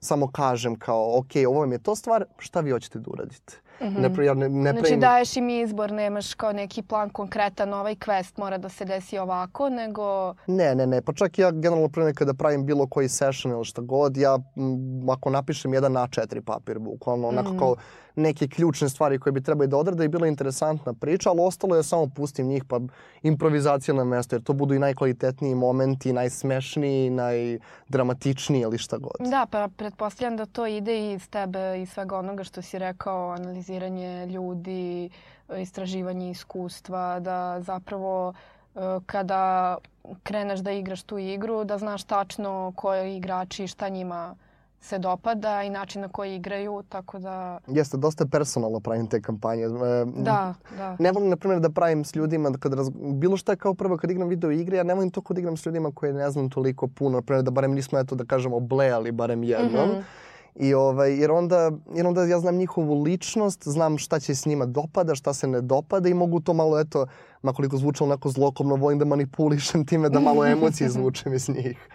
samo 0.00 0.28
kažem 0.28 0.78
kao, 0.78 1.18
ok, 1.18 1.30
ovo 1.48 1.60
vam 1.60 1.72
je 1.72 1.78
to 1.78 1.96
stvar, 1.96 2.24
šta 2.38 2.60
vi 2.60 2.70
hoćete 2.70 2.98
da 2.98 3.10
uradite? 3.10 3.60
Mm 3.80 3.86
-hmm. 3.86 4.18
ne, 4.18 4.24
ja 4.24 4.34
ne, 4.34 4.48
ne 4.48 4.70
znači 4.70 4.82
pravim... 4.82 5.00
daješ 5.00 5.36
im 5.36 5.48
izbor, 5.48 5.92
nemaš 5.92 6.34
kao 6.34 6.52
neki 6.52 6.82
plan 6.82 7.10
konkretan, 7.10 7.74
ovaj 7.74 7.94
quest 7.94 8.38
mora 8.38 8.58
da 8.58 8.68
se 8.68 8.84
desi 8.84 9.18
ovako, 9.18 9.68
nego... 9.68 10.34
Ne, 10.46 10.74
ne, 10.74 10.86
ne, 10.86 11.02
pa 11.02 11.12
čak 11.12 11.38
ja 11.38 11.50
generalno 11.50 11.88
pre 11.88 12.04
nekada 12.04 12.34
pravim 12.34 12.66
bilo 12.66 12.86
koji 12.86 13.08
session 13.08 13.52
ili 13.52 13.64
šta 13.64 13.82
god, 13.82 14.16
ja 14.16 14.38
m, 14.56 15.10
ako 15.10 15.30
napišem 15.30 15.74
jedan 15.74 15.92
A4 15.92 16.40
papir, 16.40 16.78
bukvalno, 16.78 17.28
onako 17.28 17.50
mm 17.50 17.54
-hmm. 17.54 17.58
kao 17.58 17.76
neke 18.16 18.48
ključne 18.48 18.88
stvari 18.88 19.18
koje 19.18 19.32
bi 19.32 19.42
trebali 19.42 19.68
da 19.68 19.76
odrade 19.76 20.04
i 20.04 20.08
bila 20.08 20.26
interesantna 20.26 20.94
priča, 20.94 21.30
ali 21.30 21.40
ostalo 21.40 21.76
je 21.76 21.82
samo 21.82 22.06
pustim 22.16 22.46
njih 22.46 22.64
pa 22.64 22.80
improvizacija 23.22 23.94
na 23.94 24.04
mesto, 24.04 24.36
jer 24.36 24.42
to 24.42 24.52
budu 24.52 24.74
i 24.74 24.78
najkvalitetniji 24.78 25.54
momenti, 25.54 26.12
najsmešniji, 26.12 27.10
najdramatičniji 27.10 28.60
ili 28.60 28.78
šta 28.78 28.98
god. 28.98 29.30
Da, 29.30 29.46
pa 29.50 29.68
pretpostavljam 29.76 30.36
da 30.36 30.46
to 30.46 30.66
ide 30.66 31.12
iz 31.12 31.28
tebe 31.28 31.82
i 31.82 31.86
svega 31.86 32.18
onoga 32.18 32.44
što 32.44 32.62
si 32.62 32.78
rekao, 32.78 33.30
analiziranje 33.30 34.26
ljudi, 34.26 35.10
istraživanje 35.58 36.30
iskustva, 36.30 37.20
da 37.20 37.60
zapravo 37.60 38.34
e, 38.74 38.80
kada 39.06 39.76
kreneš 40.22 40.60
da 40.60 40.72
igraš 40.72 41.02
tu 41.02 41.18
igru, 41.18 41.64
da 41.64 41.78
znaš 41.78 42.04
tačno 42.04 42.72
koji 42.76 43.16
igrači 43.16 43.66
šta 43.66 43.88
njima 43.88 44.34
se 44.80 44.98
dopada 44.98 45.62
i 45.62 45.70
način 45.70 46.02
na 46.02 46.08
koji 46.08 46.36
igraju, 46.36 46.82
tako 46.88 47.18
da... 47.18 47.58
Jeste, 47.66 47.96
dosta 47.96 48.26
personalno 48.26 48.80
pravim 48.80 49.06
te 49.06 49.22
kampanje. 49.22 49.62
E, 49.62 49.68
Da, 50.16 50.54
da. 50.76 50.96
Ne 50.98 51.12
volim, 51.12 51.28
na 51.28 51.36
primjer, 51.36 51.60
da 51.60 51.70
pravim 51.70 52.04
s 52.04 52.14
ljudima, 52.14 52.52
kad 52.60 52.74
raz... 52.74 52.90
bilo 52.94 53.36
šta 53.36 53.56
kao 53.56 53.74
prvo 53.74 53.96
kad 53.96 54.10
igram 54.10 54.28
video 54.28 54.50
igre, 54.50 54.76
ja 54.76 54.82
ne 54.82 54.94
volim 54.94 55.10
to 55.10 55.20
kad 55.20 55.38
igram 55.38 55.56
s 55.56 55.66
ljudima 55.66 55.90
koje 55.94 56.12
ne 56.12 56.30
znam 56.30 56.50
toliko 56.50 56.88
puno, 56.88 57.16
na 57.16 57.22
primjer, 57.22 57.44
da 57.44 57.50
barem 57.50 57.74
nismo, 57.74 57.98
eto, 57.98 58.14
da 58.14 58.24
kažemo, 58.24 58.60
blejali 58.60 59.12
barem 59.12 59.42
jednom. 59.42 59.88
Mhm. 59.88 60.00
I 60.54 60.74
ovaj, 60.74 61.20
jer, 61.20 61.30
onda, 61.30 61.70
jer 61.94 62.06
onda 62.06 62.24
ja 62.24 62.40
znam 62.40 62.56
njihovu 62.56 63.02
ličnost, 63.02 63.68
znam 63.68 63.98
šta 63.98 64.20
će 64.20 64.34
s 64.34 64.46
njima 64.46 64.66
dopada, 64.66 65.14
šta 65.14 65.34
se 65.34 65.46
ne 65.46 65.60
dopada 65.60 66.08
i 66.08 66.14
mogu 66.14 66.40
to 66.40 66.54
malo, 66.54 66.80
eto, 66.80 67.06
makoliko 67.42 67.76
zvučalo 67.76 68.08
onako 68.10 68.28
zlokomno, 68.28 68.76
volim 68.76 68.98
da 68.98 69.04
manipulišem 69.04 69.86
time 69.86 70.08
da 70.08 70.20
malo 70.20 70.46
emocije 70.56 70.86
izvučem 70.86 71.34
iz 71.34 71.48
njih. 71.48 71.88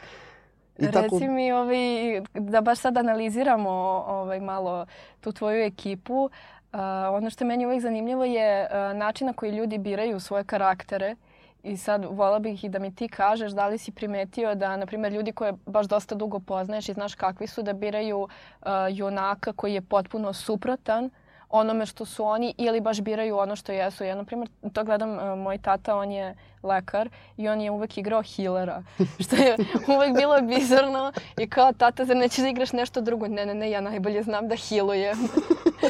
I 0.78 0.88
Reci 0.88 1.28
mi, 1.28 1.52
ovaj, 1.52 2.22
da 2.34 2.62
baš 2.62 2.80
sad 2.80 2.98
analiziramo 2.98 3.70
ovaj, 4.08 4.40
malo 4.40 4.86
tu 5.22 5.32
tvoju 5.32 5.64
ekipu, 5.64 6.24
uh, 6.24 6.80
ono 7.12 7.30
što 7.30 7.44
je 7.44 7.48
meni 7.48 7.66
uvijek 7.66 7.82
zanimljivo 7.82 8.26
je 8.26 8.62
uh, 8.66 8.98
način 8.98 9.28
na 9.28 9.34
koji 9.34 9.52
ljudi 9.52 9.78
biraju 9.78 10.20
svoje 10.20 10.44
karaktere. 10.44 11.16
I 11.64 11.78
sad 11.78 12.06
vola 12.10 12.40
bih 12.40 12.64
i 12.64 12.70
da 12.70 12.80
mi 12.80 12.96
ti 12.96 13.08
kažeš 13.08 13.52
da 13.52 13.68
li 13.68 13.78
si 13.78 13.92
primetio 13.92 14.56
da, 14.56 14.78
na 14.78 14.86
primjer, 14.86 15.14
ljudi 15.14 15.32
koje 15.32 15.54
baš 15.66 15.86
dosta 15.86 16.16
dugo 16.16 16.40
poznaješ 16.40 16.90
i 16.90 16.94
znaš 16.94 17.16
kakvi 17.16 17.48
su, 17.48 17.64
da 17.64 17.74
biraju 17.74 18.20
uh, 18.20 18.68
junaka 18.90 19.54
koji 19.54 19.74
je 19.74 19.82
potpuno 19.82 20.34
suprotan 20.34 21.10
onome 21.56 21.86
što 21.86 22.06
su 22.06 22.26
oni 22.26 22.54
ili 22.58 22.82
baš 22.82 23.02
biraju 23.02 23.38
ono 23.38 23.56
što 23.56 23.72
jesu. 23.72 24.04
Ja, 24.04 24.16
na 24.16 24.24
primjer, 24.24 24.50
to 24.74 24.84
gledam, 24.84 25.18
uh, 25.18 25.40
moj 25.40 25.58
tata, 25.58 25.96
on 25.96 26.12
je 26.12 26.36
lekar 26.64 27.10
i 27.38 27.48
on 27.48 27.62
je 27.62 27.72
uvek 27.72 27.98
igrao 27.98 28.24
healera, 28.36 28.84
što 29.24 29.36
je 29.36 29.56
uvek 29.96 30.16
bilo 30.16 30.42
bizarno 30.42 31.12
i 31.38 31.50
kao 31.50 31.74
tata, 31.74 32.06
zar 32.06 32.18
nećeš 32.18 32.38
da 32.38 32.48
igraš 32.48 32.74
nešto 32.74 33.02
drugo? 33.02 33.28
Ne, 33.28 33.46
ne, 33.46 33.54
ne, 33.54 33.72
ja 33.72 33.82
najbolje 33.82 34.24
znam 34.24 34.48
da 34.48 34.56
healujem. 34.56 35.18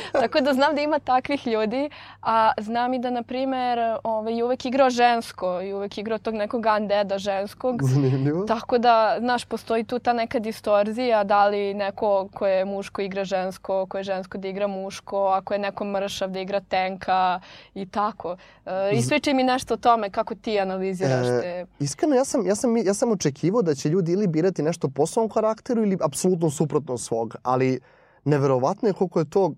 Tako 0.22 0.42
da 0.42 0.54
znam 0.54 0.76
da 0.76 0.82
ima 0.82 1.00
takvih 1.00 1.48
ljudi, 1.48 1.90
a 2.22 2.52
znam 2.58 2.94
i 2.94 3.00
da, 3.00 3.10
na 3.10 3.24
primer, 3.24 3.80
ovaj, 4.04 4.42
uvek 4.42 4.66
igrao 4.66 4.90
žensko 4.90 5.62
i 5.62 5.74
uvek 5.74 5.98
igrao 5.98 6.18
tog 6.18 6.34
nekog 6.34 6.66
undeada 6.78 7.18
ženskog. 7.18 7.84
Zanimljivo. 7.84 8.46
Tako 8.46 8.78
da, 8.78 9.18
znaš, 9.20 9.46
postoji 9.46 9.84
tu 9.84 10.00
ta 10.00 10.14
neka 10.14 10.40
distorzija, 10.40 11.24
da 11.24 11.48
li 11.48 11.74
neko 11.74 12.28
ko 12.34 12.48
je 12.48 12.66
muško 12.66 13.02
igra 13.02 13.24
žensko, 13.24 13.86
ko 13.86 13.98
je 13.98 14.04
žensko 14.04 14.38
da 14.38 14.48
igra 14.48 14.68
muško, 14.68 15.26
ako 15.28 15.54
je 15.54 15.60
neko 15.60 15.86
mršav 15.86 16.30
da 16.30 16.40
igra 16.40 16.60
tenka 16.60 17.40
i 17.74 17.86
tako. 17.86 18.38
E, 18.66 18.92
ispričaj 18.94 19.34
mi 19.34 19.44
nešto 19.44 19.74
o 19.74 19.78
tome 19.78 20.10
kako 20.10 20.36
ti 20.36 20.60
analiziraš 20.60 21.28
te... 21.42 21.48
E, 21.48 21.66
iskreno, 21.80 22.16
ja 22.16 22.26
sam, 22.26 22.48
ja, 22.48 22.56
sam, 22.56 22.78
ja 22.78 22.94
sam 22.94 23.12
očekivao 23.12 23.62
da 23.62 23.76
će 23.76 23.90
ljudi 23.90 24.12
ili 24.12 24.28
birati 24.28 24.64
nešto 24.64 24.90
po 24.90 25.06
svom 25.06 25.30
karakteru 25.30 25.82
ili 25.82 25.98
apsolutno 26.02 26.50
suprotno 26.50 26.98
svog, 26.98 27.36
ali 27.44 27.80
neverovatno 28.26 28.90
je 28.90 28.94
koliko 28.94 29.20
je 29.20 29.26
to, 29.26 29.54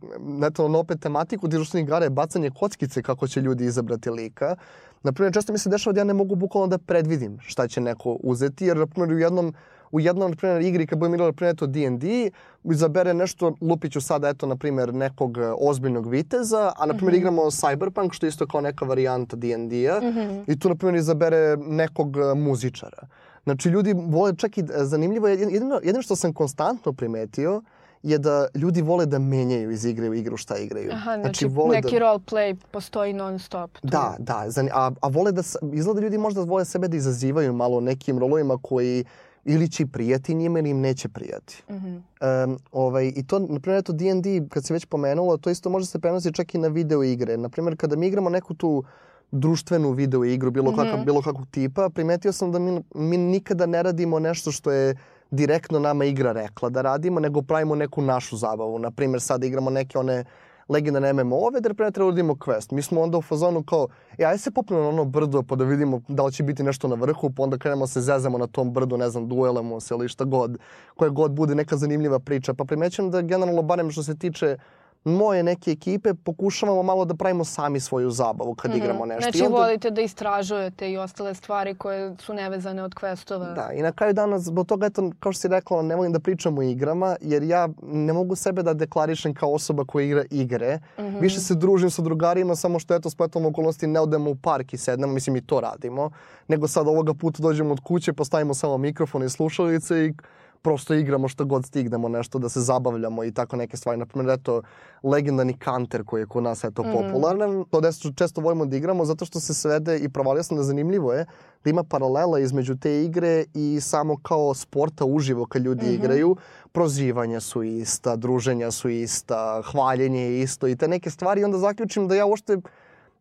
eto, 0.48 0.68
na 0.68 0.80
opet 0.80 1.00
tematiku 1.00 1.48
društvenih 1.48 1.88
igara 1.88 2.06
je 2.06 2.10
bacanje 2.10 2.52
kockice 2.60 3.02
kako 3.02 3.28
će 3.28 3.42
ljudi 3.42 3.66
izabrati 3.66 4.10
lika. 4.10 4.56
Naprimjer, 5.04 5.34
često 5.34 5.54
mi 5.54 5.60
se 5.60 5.70
dešava 5.70 5.94
da 5.94 6.00
ja 6.00 6.04
ne 6.04 6.14
mogu 6.14 6.36
bukvalno 6.36 6.68
da 6.68 6.78
predvidim 6.78 7.38
šta 7.42 7.68
će 7.68 7.82
neko 7.82 8.18
uzeti, 8.24 8.66
jer, 8.66 8.78
naprimjer, 8.78 9.14
u 9.14 9.20
jednom 9.20 9.54
u 9.92 10.00
jednom, 10.00 10.32
na 10.32 10.38
primjer, 10.38 10.62
igri 10.62 10.88
kad 10.88 11.00
budem 11.00 11.14
igrao, 11.14 11.28
na 11.28 11.34
primjer, 11.34 11.54
eto 11.54 11.68
D&D, 11.68 12.32
izabere 12.64 13.14
nešto, 13.14 13.54
lupiću 13.62 14.02
sada, 14.02 14.30
eto, 14.30 14.48
na 14.48 14.56
primjer, 14.56 14.94
nekog 14.94 15.38
e, 15.38 15.42
ozbiljnog 15.60 16.10
viteza, 16.10 16.74
a, 16.78 16.86
na 16.86 16.94
primjer, 16.94 17.14
mm 17.14 17.16
-hmm. 17.16 17.20
igramo 17.20 17.42
Cyberpunk, 17.42 18.14
što 18.14 18.26
je 18.26 18.30
isto 18.30 18.48
kao 18.48 18.62
neka 18.62 18.86
varijanta 18.86 19.36
D&D-a, 19.36 20.00
mm 20.02 20.06
-hmm. 20.06 20.44
i 20.48 20.60
tu, 20.60 20.70
na 20.70 20.76
primjer, 20.76 20.96
izabere 20.96 21.58
nekog 21.58 22.18
e, 22.18 22.36
muzičara. 22.36 23.08
Znači, 23.44 23.70
ljudi 23.70 23.94
vole 23.98 24.36
čak 24.36 24.58
i, 24.58 24.62
e, 24.62 24.66
zanimljivo, 24.86 25.28
jedino, 25.28 25.76
jedino 25.76 26.02
što 26.02 26.16
sam 26.16 26.34
konstantno 26.34 26.94
primetio, 26.94 27.62
je 28.04 28.18
da 28.18 28.48
ljudi 28.56 28.82
vole 28.82 29.06
da 29.06 29.20
menjaju 29.20 29.72
iz 29.72 29.86
igre 29.86 30.10
u 30.10 30.14
igru 30.14 30.38
šta 30.38 30.58
igraju. 30.58 30.92
Aha, 30.92 31.16
znači, 31.16 31.22
znači 31.22 31.46
vole 31.46 31.76
neki 31.76 31.96
da... 31.96 32.00
role 32.00 32.20
play 32.20 32.56
postoji 32.72 33.14
non 33.14 33.40
stop. 33.40 33.72
Tu. 33.72 33.88
Da, 33.88 34.16
da. 34.20 34.46
A, 34.74 34.92
a 35.02 35.08
vole 35.08 35.32
da, 35.32 35.42
izgleda 35.74 36.02
ljudi 36.02 36.18
možda 36.18 36.42
vole 36.42 36.66
sebe 36.66 36.88
da 36.88 36.98
izazivaju 36.98 37.54
malo 37.54 37.82
nekim 37.82 38.20
rolovima 38.20 38.58
koji 38.62 39.06
ili 39.46 39.70
će 39.70 39.86
prijati 39.86 40.36
njima 40.36 40.60
ili 40.60 40.70
im 40.70 40.80
neće 40.80 41.10
prijati. 41.10 41.64
Mm 41.70 41.74
-hmm. 41.74 42.44
um, 42.46 42.58
ovaj, 42.72 43.12
I 43.16 43.28
to, 43.28 43.40
na 43.40 43.60
primjer, 43.60 43.84
to 43.84 43.94
D&D, 43.94 44.48
kad 44.50 44.66
se 44.66 44.74
već 44.74 44.86
pomenulo, 44.86 45.38
to 45.38 45.50
isto 45.50 45.70
može 45.70 45.86
se 45.86 46.00
prenosi 46.00 46.34
čak 46.34 46.56
i 46.56 46.58
na 46.58 46.68
video 46.68 47.04
igre. 47.04 47.38
Na 47.38 47.50
primjer, 47.50 47.78
kada 47.78 47.96
mi 47.96 48.08
igramo 48.08 48.30
neku 48.30 48.54
tu 48.54 48.84
društvenu 49.32 49.92
video 49.92 50.26
igru, 50.26 50.52
bilo, 50.52 50.72
mm 50.72 50.76
-hmm. 50.76 50.86
kakav, 50.86 51.06
bilo 51.06 51.22
kakvog 51.22 51.48
tipa, 51.52 51.90
primetio 51.90 52.32
sam 52.32 52.52
da 52.52 52.60
mi, 52.60 52.82
mi 52.96 53.18
nikada 53.18 53.66
ne 53.66 53.84
radimo 53.84 54.20
nešto 54.20 54.52
što 54.52 54.72
je 54.72 54.96
direktno 55.32 55.80
nama 55.80 56.06
igra 56.06 56.32
rekla 56.32 56.70
da 56.70 56.82
radimo, 56.82 57.20
nego 57.20 57.42
pravimo 57.42 57.76
neku 57.76 58.02
našu 58.02 58.38
zabavu. 58.38 58.80
Na 58.80 58.92
primjer, 58.92 59.22
sad 59.22 59.44
igramo 59.44 59.70
neke 59.70 59.98
one 59.98 60.24
legendarne 60.70 61.14
MMO-ove, 61.14 61.62
da 61.62 61.74
pre 61.74 61.92
treba 61.92 61.92
da 61.92 62.06
uradimo 62.06 62.34
quest. 62.36 62.72
Mi 62.72 62.82
smo 62.82 63.02
onda 63.02 63.18
u 63.18 63.22
fazonu 63.22 63.64
kao, 63.64 63.88
e, 64.18 64.26
aj 64.26 64.38
se 64.38 64.52
popnemo 64.52 64.84
na 64.84 64.90
ono 64.90 65.06
brdo 65.06 65.44
pa 65.44 65.56
da 65.56 65.64
vidimo 65.64 66.02
da 66.08 66.24
li 66.24 66.32
će 66.32 66.44
biti 66.44 66.64
nešto 66.64 66.88
na 66.88 66.96
vrhu, 66.96 67.30
pa 67.30 67.44
onda 67.44 67.58
krenemo 67.58 67.88
se 67.88 68.02
zezamo 68.02 68.38
na 68.38 68.48
tom 68.48 68.74
brdu, 68.74 68.98
ne 68.98 69.10
znam, 69.10 69.28
duelamo 69.28 69.80
se 69.80 69.94
ili 69.94 70.10
šta 70.10 70.26
god, 70.26 70.58
koja 70.96 71.10
god 71.10 71.32
bude 71.32 71.56
neka 71.56 71.78
zanimljiva 71.78 72.20
priča. 72.20 72.54
Pa 72.54 72.66
primećujem 72.66 73.12
da 73.12 73.22
generalno, 73.22 73.62
barem 73.62 73.92
što 73.92 74.04
se 74.04 74.18
tiče 74.18 74.58
uh, 74.60 74.77
moje 75.08 75.44
neke 75.44 75.72
ekipe 75.72 76.14
pokušavamo 76.14 76.84
malo 76.84 77.06
da 77.06 77.16
pravimo 77.16 77.44
sami 77.46 77.80
svoju 77.80 78.12
zabavu 78.12 78.56
kad 78.56 78.72
mm 78.72 78.74
-hmm. 78.74 78.78
igramo 78.78 79.06
nešto. 79.06 79.22
Znači 79.22 79.38
I 79.38 79.42
onda... 79.42 79.58
volite 79.58 79.92
da 79.92 80.02
istražujete 80.02 80.92
i 80.92 80.98
ostale 80.98 81.34
stvari 81.34 81.76
koje 81.76 82.16
su 82.20 82.34
nevezane 82.34 82.84
od 82.84 82.96
questova. 82.96 83.56
Da, 83.56 83.72
i 83.74 83.82
na 83.82 83.92
kraju 83.92 84.14
dana 84.14 84.40
zbog 84.40 84.68
toga, 84.68 84.86
eto, 84.86 85.12
kao 85.20 85.32
što 85.32 85.42
si 85.42 85.48
rekla, 85.48 85.82
ne 85.82 85.96
volim 85.96 86.14
da 86.14 86.20
pričam 86.20 86.58
o 86.58 86.62
igrama, 86.62 87.16
jer 87.22 87.44
ja 87.44 87.70
ne 87.82 88.14
mogu 88.14 88.36
sebe 88.36 88.64
da 88.64 88.74
deklarišem 88.74 89.34
kao 89.34 89.54
osoba 89.54 89.86
koja 89.86 90.06
igra 90.06 90.24
igre. 90.32 90.80
Mm 90.98 91.02
-hmm. 91.02 91.22
Više 91.22 91.40
se 91.40 91.56
družim 91.56 91.90
sa 91.90 92.02
drugarima, 92.02 92.56
samo 92.56 92.80
što 92.80 92.96
eto, 92.96 93.10
spletom 93.10 93.46
okolnosti 93.46 93.88
ne 93.88 94.00
odemo 94.00 94.30
u 94.30 94.36
park 94.36 94.74
i 94.74 94.78
sednemo, 94.78 95.14
mislim 95.14 95.36
i 95.36 95.42
to 95.42 95.60
radimo, 95.60 96.12
nego 96.48 96.68
sad 96.68 96.88
ovoga 96.88 97.14
puta 97.14 97.44
dođemo 97.44 97.72
od 97.72 97.80
kuće, 97.80 98.14
postavimo 98.14 98.54
samo 98.54 98.78
mikrofon 98.78 99.24
i 99.24 99.30
slušalice 99.30 100.06
i 100.06 100.14
prosto 100.62 100.94
igramo 100.94 101.28
što 101.28 101.46
god 101.46 101.66
stignemo, 101.66 102.10
nešto 102.10 102.40
da 102.40 102.50
se 102.50 102.62
zabavljamo 102.62 103.24
i 103.24 103.32
tako 103.32 103.56
neke 103.56 103.78
stvari. 103.78 104.00
Naprimjer, 104.00 104.40
eto, 104.40 104.62
legendarni 105.04 105.58
kanter 105.58 106.04
koji 106.06 106.22
je 106.22 106.26
kod 106.26 106.44
nas 106.44 106.64
eto 106.64 106.84
mm. 106.84 106.92
popularan. 106.92 107.66
To 107.70 107.82
desto 107.82 108.12
često 108.16 108.42
volimo 108.42 108.66
da 108.66 108.78
igramo 108.78 109.06
zato 109.06 109.26
što 109.26 109.40
se 109.40 109.54
svede 109.54 109.98
i 109.98 110.10
provalio 110.10 110.44
sam 110.44 110.58
da 110.58 110.64
zanimljivo 110.64 111.14
je 111.14 111.26
da 111.64 111.70
ima 111.70 111.84
paralela 111.84 112.40
između 112.40 112.76
te 112.76 113.04
igre 113.04 113.46
i 113.54 113.80
samo 113.82 114.18
kao 114.22 114.54
sporta 114.54 115.06
uživo 115.06 115.46
kad 115.46 115.64
ljudi 115.64 115.86
mm 115.86 115.90
-hmm. 115.90 115.96
igraju. 115.96 116.36
Prozivanja 116.72 117.40
su 117.40 117.64
ista, 117.64 118.16
druženja 118.16 118.72
su 118.72 118.90
ista, 118.90 119.62
hvaljenje 119.72 120.22
je 120.22 120.42
isto 120.42 120.68
i 120.68 120.76
te 120.76 120.88
neke 120.88 121.10
stvari. 121.10 121.42
I 121.42 121.44
onda 121.44 121.58
zaključim 121.58 122.08
da 122.08 122.16
ja 122.16 122.26
uopšte 122.26 122.58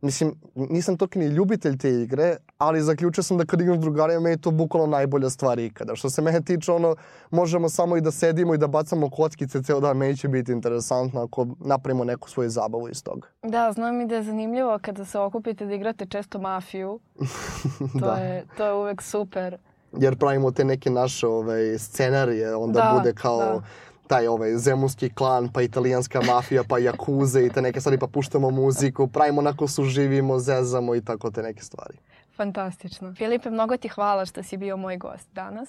Mislim, 0.01 0.35
nisam 0.55 0.97
toki 0.97 1.19
ni 1.19 1.27
ljubitelj 1.27 1.79
te 1.79 1.91
igre, 1.91 2.37
ali 2.59 2.83
zaključio 2.83 3.23
sam 3.23 3.39
da 3.39 3.45
kad 3.45 3.61
igram 3.61 3.77
s 3.77 3.81
drugarima, 3.81 4.21
meni 4.21 4.33
je 4.33 4.41
to 4.41 4.51
bukvalno 4.51 4.87
najbolja 4.87 5.31
stvar 5.31 5.59
ikada. 5.59 5.97
Što 5.97 6.11
se 6.11 6.23
mene 6.23 6.41
tiče, 6.41 6.73
ono, 6.73 6.97
možemo 7.31 7.69
samo 7.69 7.97
i 7.97 8.01
da 8.01 8.11
sedimo 8.11 8.55
i 8.55 8.59
da 8.59 8.67
bacamo 8.67 9.11
kockice 9.11 9.63
ceo 9.63 9.81
dan, 9.81 9.97
meni 9.97 10.17
će 10.17 10.29
biti 10.29 10.53
interesantno 10.53 11.23
ako 11.23 11.47
napravimo 11.61 12.05
neku 12.05 12.31
svoju 12.31 12.51
zabavu 12.51 12.89
iz 12.89 13.03
toga. 13.03 13.29
Da, 13.43 13.73
znam 13.73 14.01
i 14.01 14.07
da 14.07 14.15
je 14.15 14.23
zanimljivo 14.23 14.79
kada 14.83 15.05
se 15.05 15.19
okupite 15.19 15.67
da 15.67 15.75
igrate 15.75 16.07
često 16.07 16.39
mafiju. 16.39 17.01
to, 18.01 18.07
da. 18.07 18.15
je, 18.15 18.45
to 18.57 18.65
je 18.65 18.73
uvek 18.73 19.03
super. 19.03 19.57
Jer 19.99 20.19
pravimo 20.19 20.51
te 20.51 20.65
neke 20.65 20.91
naše 20.91 21.27
ovaj, 21.27 21.79
scenarije, 21.79 22.57
onda 22.57 22.81
da, 22.81 22.95
bude 22.99 23.15
kao... 23.15 23.39
Da 23.39 23.63
taj 24.09 24.27
ovaj 24.27 24.57
zemunski 24.57 25.11
klan, 25.11 25.49
pa 25.53 25.63
italijanska 25.63 26.21
mafija, 26.23 26.63
pa 26.69 26.79
jakuze 26.79 27.47
i 27.47 27.51
te 27.51 27.63
neke 27.63 27.81
stvari, 27.81 27.99
pa 27.99 28.07
puštamo 28.07 28.51
muziku, 28.51 29.07
pravimo 29.07 29.41
onako 29.41 29.69
suživimo, 29.69 30.39
zezamo 30.39 30.95
i 30.95 31.05
tako 31.05 31.31
te 31.31 31.43
neke 31.43 31.63
stvari. 31.63 31.99
Fantastično. 32.37 33.15
Filipe, 33.15 33.51
mnogo 33.51 33.77
ti 33.77 33.89
hvala 33.89 34.27
što 34.27 34.43
si 34.43 34.57
bio 34.57 34.77
moj 34.77 34.97
gost 34.97 35.29
danas. 35.33 35.69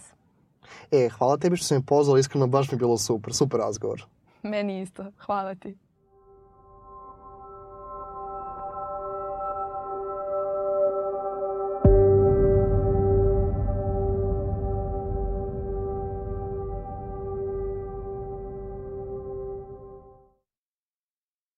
E, 0.91 1.09
hvala 1.09 1.37
tebi 1.37 1.57
što 1.57 1.65
si 1.65 1.73
me 1.73 1.81
pozvao, 1.85 2.17
iskreno 2.17 2.47
baš 2.47 2.71
mi 2.71 2.75
je 2.75 2.79
bilo 2.79 2.97
super, 2.97 3.33
super 3.33 3.59
razgovor. 3.59 4.05
Meni 4.43 4.81
isto, 4.81 5.05
hvala 5.25 5.55
ti. 5.55 5.77